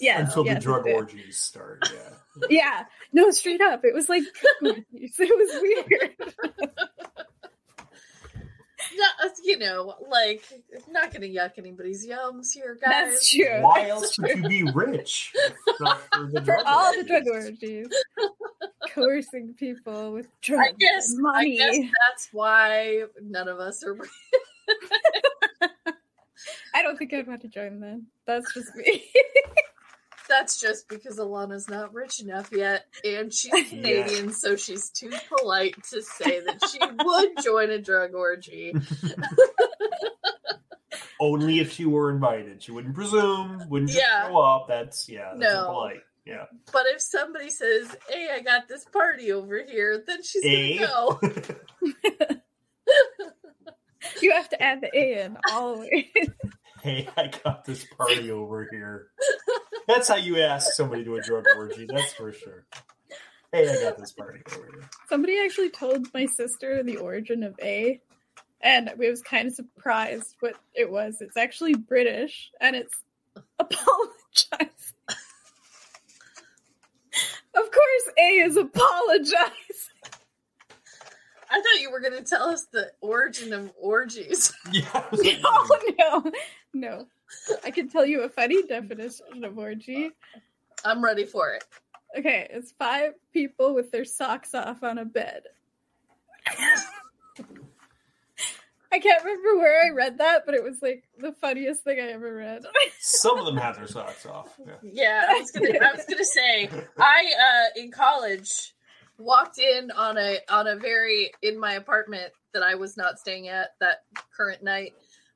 Yeah, 0.00 0.22
until 0.22 0.44
yes, 0.44 0.56
the 0.56 0.60
drug 0.60 0.88
orgies 0.88 1.36
start. 1.36 1.88
Yeah, 1.94 2.46
yeah, 2.50 2.84
no, 3.12 3.30
straight 3.30 3.60
up, 3.60 3.84
it 3.84 3.94
was 3.94 4.08
like 4.08 4.24
it 4.62 5.12
was 5.18 5.62
weird. 5.62 6.34
No, 8.96 9.30
you 9.44 9.58
know, 9.58 9.94
like 10.08 10.42
not 10.90 11.12
gonna 11.12 11.26
yuck 11.26 11.52
anybody's 11.58 12.06
yums 12.06 12.52
here, 12.52 12.76
guys. 12.80 12.90
That's 12.90 13.30
true. 13.30 13.60
Why 13.62 13.88
else 13.88 14.18
would 14.18 14.30
you 14.30 14.48
be 14.48 14.62
rich? 14.72 15.32
for, 15.78 15.86
for 16.44 16.66
all 16.66 16.86
orgies. 16.86 17.02
the 17.02 17.08
drug 17.08 17.28
orgies, 17.28 17.88
coercing 18.90 19.54
people 19.54 20.12
with 20.12 20.28
drugs. 20.40 20.68
I 20.68 20.72
guess, 20.78 21.14
money. 21.16 21.60
I 21.60 21.70
guess 21.70 21.90
that's 22.08 22.28
why 22.32 23.04
none 23.22 23.48
of 23.48 23.58
us 23.58 23.84
are. 23.84 23.96
I 26.84 26.88
don't 26.88 26.98
think 26.98 27.14
I'd 27.14 27.26
want 27.26 27.40
to 27.40 27.48
join 27.48 27.80
them. 27.80 28.08
That's 28.26 28.52
just 28.52 28.74
me. 28.76 29.04
That's 30.28 30.60
just 30.60 30.86
because 30.86 31.18
Alana's 31.18 31.68
not 31.68 31.94
rich 31.94 32.20
enough 32.20 32.50
yet, 32.52 32.84
and 33.02 33.32
she's 33.32 33.50
Canadian, 33.70 34.26
yeah. 34.26 34.32
so 34.32 34.56
she's 34.56 34.90
too 34.90 35.10
polite 35.28 35.82
to 35.90 36.02
say 36.02 36.40
that 36.40 36.62
she 36.70 36.78
would 37.04 37.42
join 37.42 37.70
a 37.70 37.78
drug 37.78 38.14
orgy. 38.14 38.74
Only 41.18 41.60
if 41.60 41.72
she 41.72 41.86
were 41.86 42.10
invited. 42.10 42.62
She 42.62 42.72
wouldn't 42.72 42.94
presume, 42.94 43.62
wouldn't 43.70 43.90
just 43.90 44.02
yeah. 44.02 44.28
show 44.28 44.36
up. 44.38 44.68
That's 44.68 45.08
yeah, 45.08 45.34
that's 45.38 45.54
no. 45.54 45.66
polite. 45.66 46.02
Yeah. 46.26 46.44
But 46.70 46.84
if 46.86 47.00
somebody 47.00 47.48
says, 47.48 47.96
"Hey, 48.10 48.28
I 48.30 48.40
got 48.40 48.68
this 48.68 48.84
party 48.84 49.32
over 49.32 49.62
here," 49.64 50.04
then 50.06 50.22
she's 50.22 50.44
a? 50.44 50.78
gonna 50.78 51.20
eh? 51.22 51.46
go. 51.90 52.36
you 54.20 54.32
have 54.32 54.50
to 54.50 54.62
add 54.62 54.82
the 54.82 54.90
A 54.94 55.24
in 55.24 55.38
always. 55.50 56.04
Hey, 56.84 57.08
I 57.16 57.30
got 57.42 57.64
this 57.64 57.86
party 57.96 58.30
over 58.30 58.68
here. 58.70 59.08
That's 59.88 60.06
how 60.06 60.16
you 60.16 60.38
ask 60.40 60.72
somebody 60.72 61.02
to 61.04 61.16
a 61.16 61.22
drug 61.22 61.46
orgy. 61.56 61.86
That's 61.88 62.12
for 62.12 62.30
sure. 62.30 62.66
Hey, 63.52 63.68
I 63.70 63.82
got 63.82 63.98
this 63.98 64.12
party 64.12 64.40
over 64.52 64.68
here. 64.70 64.90
Somebody 65.08 65.40
actually 65.42 65.70
told 65.70 66.12
my 66.12 66.26
sister 66.26 66.82
the 66.82 66.98
origin 66.98 67.42
of 67.42 67.58
A, 67.62 68.02
and 68.60 68.92
we 68.98 69.08
was 69.08 69.22
kind 69.22 69.48
of 69.48 69.54
surprised 69.54 70.36
what 70.40 70.56
it 70.74 70.90
was. 70.90 71.22
It's 71.22 71.38
actually 71.38 71.74
British, 71.74 72.50
and 72.60 72.76
it's 72.76 72.94
apologize. 73.58 74.92
of 77.54 77.70
course, 77.70 78.10
A 78.18 78.28
is 78.44 78.56
apologize. 78.58 79.90
I 81.50 81.60
thought 81.60 81.80
you 81.80 81.90
were 81.90 82.00
going 82.00 82.16
to 82.16 82.24
tell 82.24 82.48
us 82.48 82.66
the 82.72 82.90
origin 83.00 83.52
of 83.52 83.72
orgies. 83.80 84.52
Yeah. 84.72 85.04
Like, 85.12 85.40
oh, 85.44 85.84
no, 85.98 86.22
no, 86.24 86.32
no. 86.74 87.06
I 87.64 87.70
can 87.70 87.88
tell 87.88 88.04
you 88.04 88.22
a 88.22 88.28
funny 88.28 88.62
definition 88.66 89.44
of 89.44 89.58
orgy. 89.58 90.10
I'm 90.84 91.02
ready 91.02 91.24
for 91.24 91.54
it. 91.54 91.64
Okay, 92.16 92.46
it's 92.50 92.72
five 92.72 93.14
people 93.32 93.74
with 93.74 93.90
their 93.90 94.04
socks 94.04 94.54
off 94.54 94.82
on 94.82 94.98
a 94.98 95.04
bed. 95.04 95.42
I 98.94 99.00
can't 99.00 99.24
remember 99.24 99.56
where 99.58 99.84
I 99.84 99.90
read 99.90 100.18
that, 100.18 100.46
but 100.46 100.54
it 100.54 100.62
was 100.62 100.80
like 100.80 101.02
the 101.18 101.32
funniest 101.32 101.82
thing 101.82 101.98
I 101.98 102.12
ever 102.12 102.32
read. 102.32 102.62
Some 103.00 103.38
of 103.38 103.46
them 103.46 103.56
have 103.56 103.76
their 103.76 103.88
socks 103.88 104.24
off. 104.24 104.54
Yeah, 104.64 104.74
yeah 104.82 105.24
I 105.28 105.40
was 105.40 105.50
gonna, 105.50 105.78
I 105.82 105.92
was 105.92 106.04
gonna 106.08 106.24
say, 106.24 106.70
I 106.96 107.24
uh, 107.40 107.80
in 107.80 107.90
college 107.90 108.72
walked 109.18 109.58
in 109.58 109.90
on 109.90 110.16
a 110.16 110.38
on 110.48 110.68
a 110.68 110.76
very 110.76 111.32
in 111.42 111.58
my 111.58 111.72
apartment 111.72 112.32
that 112.52 112.62
I 112.62 112.76
was 112.76 112.96
not 112.96 113.18
staying 113.18 113.48
at 113.48 113.70
that 113.80 114.04
current 114.36 114.62
night. 114.62 114.94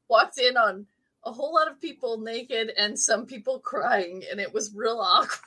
Walked 0.08 0.38
in 0.38 0.56
on 0.56 0.86
a 1.24 1.32
whole 1.32 1.54
lot 1.54 1.70
of 1.70 1.80
people 1.80 2.18
naked 2.18 2.72
and 2.76 2.98
some 2.98 3.26
people 3.26 3.58
crying, 3.60 4.24
and 4.30 4.40
it 4.40 4.52
was 4.52 4.74
real 4.74 5.00
awkward. 5.00 5.38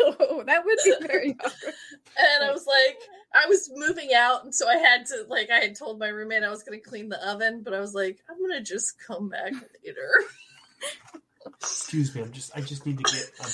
Oh, 0.00 0.42
that 0.46 0.64
would 0.64 0.78
be 0.84 0.94
very 1.06 1.30
awkward. 1.44 1.74
and 2.18 2.44
I 2.44 2.52
was 2.52 2.66
like, 2.66 2.98
I 3.34 3.46
was 3.46 3.70
moving 3.74 4.10
out, 4.14 4.44
and 4.44 4.54
so 4.54 4.68
I 4.68 4.76
had 4.76 5.06
to 5.06 5.24
like 5.28 5.50
I 5.50 5.58
had 5.58 5.76
told 5.76 5.98
my 5.98 6.08
roommate 6.08 6.42
I 6.42 6.50
was 6.50 6.62
going 6.62 6.80
to 6.80 6.88
clean 6.88 7.08
the 7.08 7.28
oven, 7.28 7.62
but 7.62 7.74
I 7.74 7.80
was 7.80 7.94
like, 7.94 8.18
I'm 8.28 8.38
going 8.38 8.52
to 8.52 8.62
just 8.62 8.98
come 8.98 9.28
back 9.28 9.52
later. 9.84 10.10
Excuse 11.60 12.14
me, 12.14 12.22
I'm 12.22 12.32
just 12.32 12.56
I 12.56 12.60
just 12.60 12.84
need 12.86 12.98
to 12.98 13.04
get 13.04 13.30
I'm, 13.40 13.48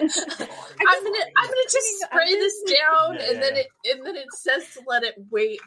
I'm 0.00 1.04
gonna 1.04 1.24
I'm 1.36 1.46
gonna 1.46 1.70
just 1.70 2.00
spray 2.00 2.34
this 2.34 2.62
down 2.62 3.14
yeah, 3.14 3.30
and 3.30 3.42
then 3.42 3.56
it 3.56 3.66
and 3.84 4.06
then 4.06 4.16
it 4.16 4.32
says 4.32 4.62
to 4.74 4.82
let 4.86 5.02
it 5.02 5.14
wait 5.30 5.60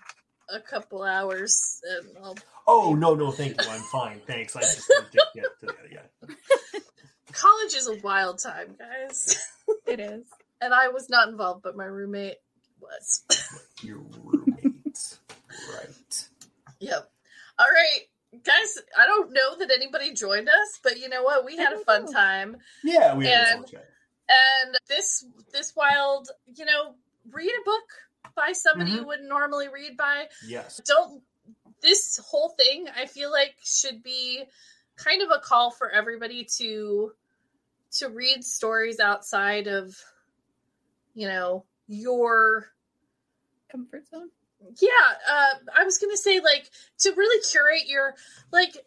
a 0.50 0.60
couple 0.60 1.04
hours 1.04 1.80
and 2.00 2.18
I'll 2.24 2.38
Oh 2.68 2.96
no 2.96 3.14
no 3.16 3.32
thank 3.32 3.62
you. 3.62 3.70
I'm 3.70 3.82
fine. 3.82 4.22
Thanks. 4.26 4.56
I 4.56 4.62
just 4.62 4.90
need 4.90 5.12
to 5.20 5.26
get 5.36 5.60
to 5.62 5.66
that, 5.68 5.92
yeah. 5.92 6.36
College 7.32 7.74
is 7.74 7.88
a 7.88 7.96
wild 8.04 8.40
time, 8.42 8.76
guys. 8.78 9.48
It 9.88 10.00
is. 10.00 10.24
and 10.62 10.74
I 10.74 10.90
was 10.90 11.10
not 11.10 11.30
involved, 11.30 11.64
but 11.64 11.76
my 11.76 11.86
roommate 11.86 12.38
was. 12.80 13.24
Your 13.82 14.00
roommate, 14.24 15.18
right? 15.74 16.28
Yep. 16.80 17.12
All 17.60 17.68
right, 17.68 18.00
guys. 18.44 18.78
I 18.98 19.06
don't 19.08 19.32
know 19.34 19.58
that 19.60 19.72
anybody 19.72 20.14
joined 20.14 20.48
us, 20.48 20.80
but 20.84 21.00
you 21.00 21.10
know 21.10 21.24
what? 21.24 21.44
We 21.46 21.58
had 21.58 21.74
a 21.74 21.80
fun 21.80 22.06
know. 22.06 22.12
time, 22.12 22.58
Yeah, 22.84 23.16
we 23.16 23.26
had 23.28 23.48
a 23.48 23.54
fun 23.58 23.66
chat. 23.66 23.90
and 24.30 24.76
this 24.88 25.26
this 25.52 25.74
wild, 25.76 26.30
you 26.56 26.66
know, 26.66 26.94
read 27.32 27.50
a 27.52 27.66
book 27.66 27.84
by 28.36 28.52
somebody 28.54 28.92
Mhm. 28.92 28.96
you 28.98 29.04
wouldn't 29.06 29.28
normally 29.30 29.68
read 29.68 29.98
by. 29.98 30.30
Yes. 30.46 30.80
Don't. 30.86 31.24
This 31.82 32.18
whole 32.18 32.50
thing, 32.50 32.88
I 32.90 33.06
feel 33.06 33.30
like, 33.32 33.56
should 33.64 34.02
be 34.04 34.46
kind 34.96 35.22
of 35.22 35.30
a 35.32 35.40
call 35.40 35.72
for 35.72 35.90
everybody 35.90 36.46
to 36.58 37.16
to 38.00 38.10
read 38.10 38.44
stories 38.44 39.00
outside 39.00 39.68
of, 39.68 39.96
you 41.14 41.28
know, 41.28 41.66
your 41.88 42.72
Comfort 43.70 44.08
zone. 44.08 44.32
yeah 44.80 44.90
uh, 45.28 45.56
i 45.76 45.84
was 45.84 45.98
gonna 45.98 46.16
say 46.16 46.40
like 46.40 46.70
to 47.00 47.12
really 47.14 47.44
curate 47.44 47.86
your 47.88 48.16
like 48.52 48.78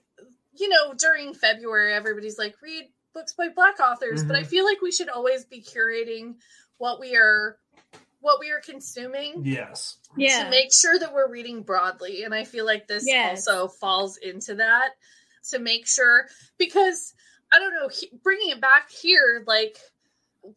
you 0.55 0.69
know 0.69 0.95
during 0.95 1.35
february 1.35 1.93
everybody's 1.93 2.39
like 2.39 2.55
read 2.63 2.89
books 3.13 3.35
by 3.35 3.49
black 3.49 3.79
authors 3.81 4.25
but 4.25 4.37
i 4.37 4.43
Mhm. 4.43 4.47
feel 4.47 4.65
like 4.65 4.81
we 4.81 4.91
should 4.93 5.09
always 5.11 5.45
be 5.45 5.61
curating 5.61 6.37
what 6.79 6.99
we 7.01 7.15
are 7.17 7.59
what 8.21 8.41
we 8.41 8.51
are 8.51 8.61
consuming 8.61 9.43
Yes. 9.45 9.97
Yeah. 10.17 10.45
to 10.45 10.51
make 10.51 10.69
sure 10.73 10.99
that 10.99 11.13
we're 11.13 11.31
reading 11.31 11.63
broadly 11.63 12.25
and 12.25 12.35
i 12.35 12.45
feel 12.45 12.65
like 12.65 12.87
this 12.89 13.05
Yes. 13.07 13.47
also 13.47 13.69
falls 13.69 14.17
into 14.17 14.55
that 14.57 14.91
to 15.51 15.59
make 15.59 15.87
sure 15.87 16.27
because 16.59 17.15
i 17.53 17.59
don't 17.59 17.75
know 17.75 17.89
he, 17.89 18.11
bringing 18.23 18.51
it 18.51 18.61
back 18.61 18.91
here 18.91 19.45
like 19.47 19.77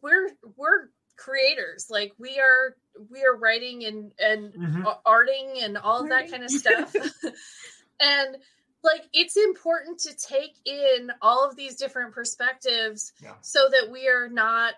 we're 0.02 0.30
we're 0.56 0.88
creators 1.16 1.86
like 1.90 2.12
we 2.18 2.40
are 2.40 2.74
we 3.10 3.22
are 3.24 3.36
writing 3.36 3.84
and 3.84 4.12
and 4.18 4.54
Mhm. 4.54 5.02
arting 5.04 5.62
and 5.62 5.76
all 5.76 6.00
of 6.02 6.08
that 6.08 6.30
kind 6.30 6.42
of 6.44 6.50
stuff 6.50 6.92
and 8.00 8.36
like 8.82 9.02
it's 9.12 9.36
important 9.36 9.98
to 10.00 10.14
take 10.16 10.54
in 10.64 11.10
all 11.20 11.46
of 11.48 11.56
these 11.56 11.76
different 11.76 12.14
perspectives 12.14 13.12
Yeah. 13.22 13.34
so 13.42 13.68
that 13.70 13.90
we 13.90 14.08
are 14.08 14.28
not 14.28 14.74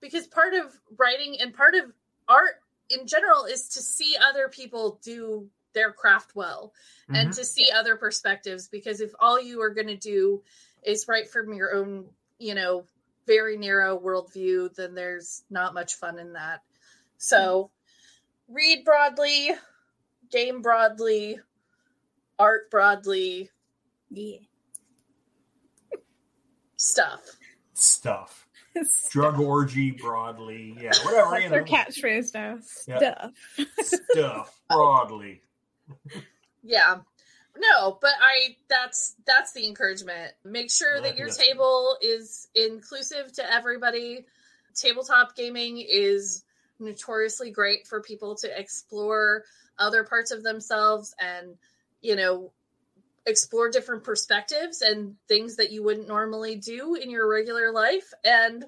because 0.00 0.26
part 0.26 0.54
of 0.54 0.74
writing 0.98 1.36
and 1.40 1.52
part 1.52 1.74
of 1.74 1.92
art 2.28 2.62
in 2.90 3.06
general 3.06 3.44
is 3.44 3.68
to 3.68 3.82
see 3.82 4.16
other 4.28 4.48
people 4.48 4.98
do 5.02 5.48
their 5.72 5.92
craft 5.92 6.34
well 6.34 6.72
and 7.08 7.30
Mhm. 7.30 7.34
to 7.36 7.44
see 7.44 7.70
other 7.70 7.96
perspectives 7.96 8.68
because 8.68 9.00
if 9.00 9.12
all 9.20 9.38
you 9.40 9.60
are 9.60 9.70
going 9.70 9.86
to 9.88 9.96
do 9.96 10.42
is 10.82 11.06
write 11.06 11.28
from 11.28 11.52
your 11.52 11.74
own 11.74 12.08
you 12.38 12.54
know 12.54 12.86
very 13.26 13.56
narrow 13.58 13.98
worldview 13.98 14.72
then 14.74 14.94
there's 14.94 15.44
not 15.50 15.74
much 15.74 15.94
fun 15.96 16.18
in 16.18 16.32
that 16.32 16.62
so 17.18 17.70
read 18.48 18.84
broadly 18.84 19.50
game 20.30 20.62
broadly 20.62 21.38
art 22.38 22.70
broadly 22.70 23.50
Yeah. 24.10 24.38
stuff 26.76 27.36
stuff. 27.74 28.45
Drug 29.10 29.38
orgy 29.40 29.90
broadly. 29.92 30.76
Yeah, 30.80 30.92
whatever. 31.04 31.30
That's 31.32 31.44
You 31.44 31.50
their 31.50 31.64
know. 31.64 31.72
catchphrase 31.72 32.34
now. 32.34 32.58
Yeah. 32.86 33.28
Stuff. 33.82 34.02
Stuff 34.12 34.60
broadly. 34.68 35.42
yeah 36.64 36.96
no 37.58 37.96
but 38.00 38.10
i 38.20 38.56
that's 38.68 39.14
that's 39.24 39.52
the 39.52 39.64
encouragement 39.66 40.32
make 40.44 40.68
sure 40.70 41.00
that 41.00 41.16
your 41.16 41.28
table 41.28 41.96
is 42.02 42.48
inclusive 42.56 43.32
to 43.32 43.52
everybody 43.54 44.26
tabletop 44.74 45.36
gaming 45.36 45.78
is 45.88 46.42
notoriously 46.80 47.50
great 47.52 47.86
for 47.86 48.02
people 48.02 48.34
to 48.34 48.58
explore 48.60 49.44
other 49.78 50.02
parts 50.02 50.32
of 50.32 50.42
themselves 50.42 51.14
and 51.20 51.54
you 52.02 52.16
know 52.16 52.50
explore 53.26 53.68
different 53.70 54.04
perspectives 54.04 54.82
and 54.82 55.16
things 55.28 55.56
that 55.56 55.72
you 55.72 55.82
wouldn't 55.82 56.08
normally 56.08 56.56
do 56.56 56.94
in 56.94 57.10
your 57.10 57.28
regular 57.28 57.72
life 57.72 58.12
and 58.24 58.64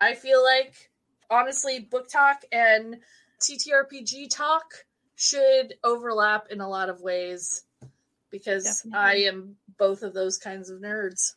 i 0.00 0.14
feel 0.14 0.42
like 0.44 0.90
honestly 1.30 1.80
book 1.80 2.08
talk 2.08 2.44
and 2.52 2.98
ttrpg 3.40 4.28
talk 4.30 4.84
should 5.16 5.74
overlap 5.82 6.46
in 6.50 6.60
a 6.60 6.68
lot 6.68 6.88
of 6.88 7.00
ways 7.00 7.62
because 8.30 8.64
Definitely. 8.64 8.98
i 8.98 9.28
am 9.28 9.56
both 9.78 10.02
of 10.02 10.12
those 10.14 10.38
kinds 10.38 10.70
of 10.70 10.80
nerds 10.80 11.34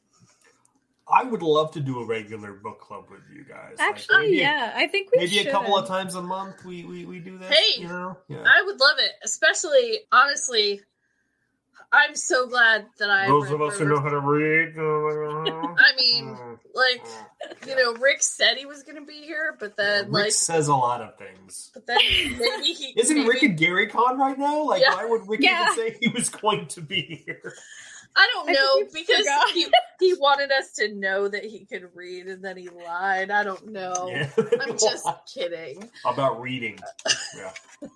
I 1.06 1.24
would 1.24 1.42
love 1.42 1.72
to 1.72 1.82
do 1.82 2.00
a 2.00 2.06
regular 2.06 2.54
book 2.54 2.80
club 2.80 3.08
with 3.12 3.20
you 3.30 3.44
guys. 3.44 3.76
Like, 3.78 3.90
Actually, 3.90 4.22
maybe- 4.22 4.38
yeah, 4.38 4.72
I 4.74 4.88
think 4.88 5.10
we 5.14 5.20
Maybe 5.24 5.36
should. 5.36 5.48
a 5.48 5.52
couple 5.52 5.78
of 5.78 5.86
times 5.86 6.16
a 6.16 6.22
month 6.22 6.64
we 6.64 6.86
we, 6.86 7.04
we 7.06 7.20
do 7.20 7.38
that. 7.40 7.52
Hey! 7.54 7.82
you 7.82 7.90
know, 7.90 8.18
yeah. 8.30 8.44
I 8.46 8.64
would 8.64 8.80
love 8.80 8.96
it, 9.00 9.12
especially 9.22 10.00
honestly. 10.14 10.80
I'm 11.96 12.16
so 12.16 12.48
glad 12.48 12.88
that 12.98 13.10
I. 13.12 13.28
Those 13.28 13.52
of 13.52 13.62
us 13.62 13.78
who 13.78 13.86
know 13.88 14.02
how 14.02 14.10
to 14.10 14.20
read. 14.20 14.76
uh, 14.76 15.76
I 15.78 15.92
mean, 15.96 16.36
like 16.74 17.06
you 17.68 17.76
know, 17.76 17.94
Rick 18.02 18.24
said 18.24 18.58
he 18.58 18.66
was 18.66 18.82
going 18.82 18.96
to 18.96 19.06
be 19.06 19.22
here, 19.22 19.56
but 19.60 19.78
then 19.78 20.06
Rick 20.06 20.14
like, 20.26 20.32
says 20.32 20.68
a 20.70 20.76
lot 20.76 21.02
of 21.02 21.16
things. 21.20 21.70
but 21.74 21.86
then 21.86 22.00
maybe 22.00 22.74
he 22.74 22.94
Isn't 23.00 23.16
maybe, 23.18 23.30
Rick 23.30 23.44
at 23.44 23.58
Gary 23.58 23.88
Con 23.88 24.18
right 24.18 24.38
now? 24.40 24.64
Like, 24.64 24.82
Yeah. 24.82 24.96
why 24.96 25.06
would 25.06 25.28
Rick 25.28 25.42
Yeah. 25.44 25.68
even 25.72 25.76
say 25.76 25.98
he 26.02 26.08
was 26.08 26.30
going 26.30 26.66
to 26.70 26.82
be 26.82 27.24
here? 27.26 27.54
I 28.16 28.28
don't 28.34 28.48
know 28.48 28.86
think 28.92 29.08
he 29.08 29.14
because 29.16 29.28
he 29.54 29.68
he 30.00 30.14
wanted 30.16 30.52
us 30.52 30.72
to 30.74 30.94
know 30.94 31.28
that 31.28 31.44
he 31.46 31.66
could 31.66 31.90
read, 31.96 32.28
and 32.28 32.44
then 32.44 32.58
he 32.58 32.70
lied. 32.70 33.30
I 33.32 33.44
don't 33.44 33.68
know. 33.68 34.08
Yeah. 34.10 34.30
I'm 34.62 34.78
just 34.78 35.08
kidding. 35.34 35.90
about 36.06 36.42
reading. 36.42 36.80
Yeah. 37.38 37.52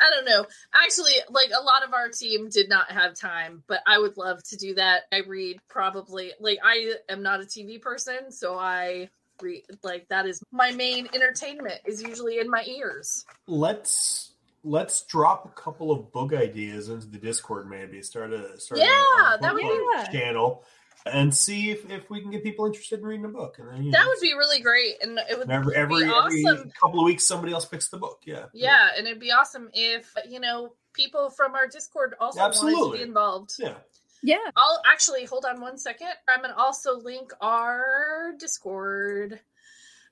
I 0.00 0.10
don't 0.10 0.24
know. 0.24 0.46
Actually, 0.74 1.12
like 1.28 1.50
a 1.50 1.62
lot 1.62 1.84
of 1.84 1.92
our 1.92 2.08
team 2.08 2.48
did 2.48 2.68
not 2.68 2.90
have 2.90 3.14
time, 3.14 3.62
but 3.66 3.80
I 3.86 3.98
would 3.98 4.16
love 4.16 4.42
to 4.44 4.56
do 4.56 4.74
that. 4.74 5.02
I 5.12 5.18
read 5.26 5.58
probably 5.68 6.32
like 6.40 6.58
I 6.64 6.94
am 7.08 7.22
not 7.22 7.40
a 7.40 7.44
TV 7.44 7.80
person, 7.80 8.30
so 8.32 8.58
I 8.58 9.10
read 9.42 9.62
like 9.82 10.06
that 10.08 10.26
is 10.26 10.42
my 10.52 10.70
main 10.72 11.08
entertainment 11.14 11.80
is 11.86 12.02
usually 12.02 12.38
in 12.38 12.48
my 12.48 12.64
ears. 12.64 13.24
Let's 13.46 14.32
let's 14.62 15.02
drop 15.02 15.46
a 15.46 15.60
couple 15.60 15.90
of 15.90 16.12
book 16.12 16.32
ideas 16.32 16.88
into 16.88 17.06
the 17.06 17.18
Discord. 17.18 17.68
Maybe 17.68 18.02
start 18.02 18.32
a 18.32 18.58
start 18.58 18.80
Yeah, 18.80 18.86
a, 18.86 19.34
a 19.34 19.38
that 19.40 19.54
would 19.54 19.62
be- 19.62 20.12
channel 20.18 20.64
and 21.06 21.34
see 21.34 21.70
if, 21.70 21.88
if 21.90 22.10
we 22.10 22.20
can 22.20 22.30
get 22.30 22.42
people 22.42 22.66
interested 22.66 23.00
in 23.00 23.06
reading 23.06 23.24
a 23.24 23.28
book. 23.28 23.58
And 23.58 23.68
then, 23.68 23.90
That 23.90 24.02
know, 24.02 24.08
would 24.08 24.20
be 24.20 24.34
really 24.34 24.60
great, 24.60 25.02
and 25.02 25.18
it 25.30 25.38
would 25.38 25.50
every 25.50 25.74
every, 25.76 26.04
be 26.04 26.10
every 26.10 26.44
awesome. 26.44 26.70
couple 26.80 27.00
of 27.00 27.04
weeks 27.06 27.26
somebody 27.26 27.52
else 27.52 27.64
picks 27.64 27.88
the 27.88 27.96
book. 27.98 28.20
Yeah. 28.24 28.46
Yeah, 28.52 28.88
and 28.96 29.06
it'd 29.06 29.20
be 29.20 29.32
awesome 29.32 29.70
if 29.72 30.12
you 30.28 30.40
know 30.40 30.74
people 30.92 31.30
from 31.30 31.54
our 31.54 31.66
Discord 31.66 32.14
also 32.20 32.40
wanted 32.40 32.92
to 32.92 32.92
be 32.98 33.02
involved. 33.02 33.52
Yeah. 33.58 33.74
Yeah. 34.22 34.36
I'll 34.56 34.82
actually 34.90 35.24
hold 35.24 35.44
on 35.46 35.60
one 35.60 35.78
second. 35.78 36.08
I'm 36.28 36.42
gonna 36.42 36.54
also 36.56 36.98
link 36.98 37.32
our 37.40 38.32
Discord. 38.38 39.40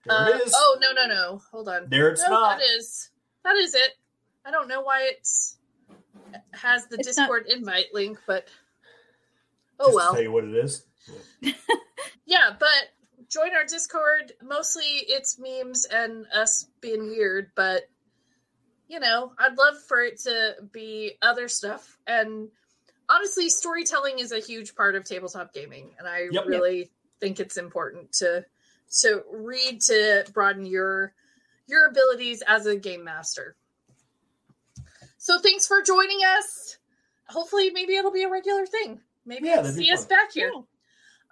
There 0.07 0.17
Uh, 0.17 0.29
it 0.31 0.47
is. 0.47 0.55
Oh 0.57 0.79
no 0.81 0.93
no 0.93 1.07
no! 1.07 1.43
Hold 1.51 1.69
on. 1.69 1.89
There 1.91 2.09
it's 2.09 2.23
no, 2.23 2.31
not. 2.31 2.59
That 2.59 2.65
is 2.65 3.11
that 3.45 3.57
is 3.57 3.75
it. 3.75 3.97
I 4.47 4.51
don't 4.51 4.69
know 4.69 4.81
why 4.81 5.03
it's 5.11 5.57
has 6.53 6.87
the 6.87 6.97
It's 6.99 7.17
not- 7.19 7.25
Discord 7.25 7.47
invite 7.49 7.87
link, 7.93 8.19
but 8.27 8.49
oh 9.81 9.95
well. 9.95 10.13
tell 10.13 10.23
you 10.23 10.33
what 10.33 10.45
it 10.45 10.55
is. 10.55 10.85
Yeah. 11.41 11.53
Yeah, 12.27 12.51
but 12.59 12.69
join 13.31 13.55
our 13.57 13.65
Discord. 13.65 14.33
Mostly 14.43 14.85
it's 14.85 15.39
memes 15.39 15.87
and 15.87 16.27
us 16.35 16.67
being 16.83 17.09
weird, 17.09 17.53
but 17.57 17.85
you 18.87 19.01
know, 19.01 19.33
I'd 19.39 19.57
love 19.57 19.77
for 19.89 20.03
it 20.03 20.21
to 20.25 20.57
be 20.71 21.13
other 21.23 21.49
stuff. 21.49 21.97
And 22.07 22.49
honestly, 23.09 23.49
storytelling 23.49 24.19
is 24.19 24.33
a 24.33 24.41
huge 24.41 24.75
part 24.75 24.95
of 24.95 25.05
tabletop 25.05 25.55
gaming, 25.55 25.95
and 25.99 26.07
I 26.07 26.29
Yep. 26.31 26.45
really 26.47 26.91
think 27.19 27.41
it's 27.41 27.57
important 27.57 28.13
to 28.19 28.45
to 29.01 29.23
read 29.33 29.81
to 29.87 30.27
broaden 30.35 30.67
your 30.67 31.15
your 31.67 31.87
abilities 31.89 32.43
as 32.47 32.67
a 32.67 32.77
game 32.77 33.05
master. 33.05 33.57
So 35.17 35.39
thanks 35.39 35.67
for 35.67 35.81
joining 35.83 36.21
us. 36.25 36.77
Hopefully, 37.29 37.71
maybe 37.71 37.97
it'll 37.97 38.13
be 38.13 38.25
a 38.25 38.31
regular 38.31 38.67
thing. 38.67 39.01
Maybe 39.29 39.47
Yeah, 39.47 39.55
you'll 39.57 39.63
that'd 39.65 39.77
be 39.79 39.85
see 39.85 39.93
us 39.93 40.05
back 40.07 40.33
here. 40.33 40.51
Yeah. 40.55 40.61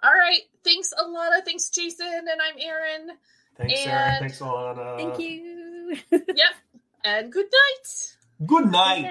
All 0.03 0.13
right. 0.13 0.41
Thanks, 0.63 0.93
Alana. 0.97 1.43
Thanks, 1.43 1.69
Jason. 1.69 2.05
And 2.07 2.29
I'm 2.41 2.55
Aaryn. 2.57 3.15
Thanks, 3.57 3.81
And- 3.85 3.91
Aaryn. 3.91 4.19
Thanks, 4.19 4.39
Alana. 4.39 4.97
Thank 4.97 5.19
you. 5.19 5.97
Yep. 6.11 6.53
And 7.03 7.31
good 7.31 7.45
night. 7.45 8.15
Good 8.45 8.71
night. 8.71 9.05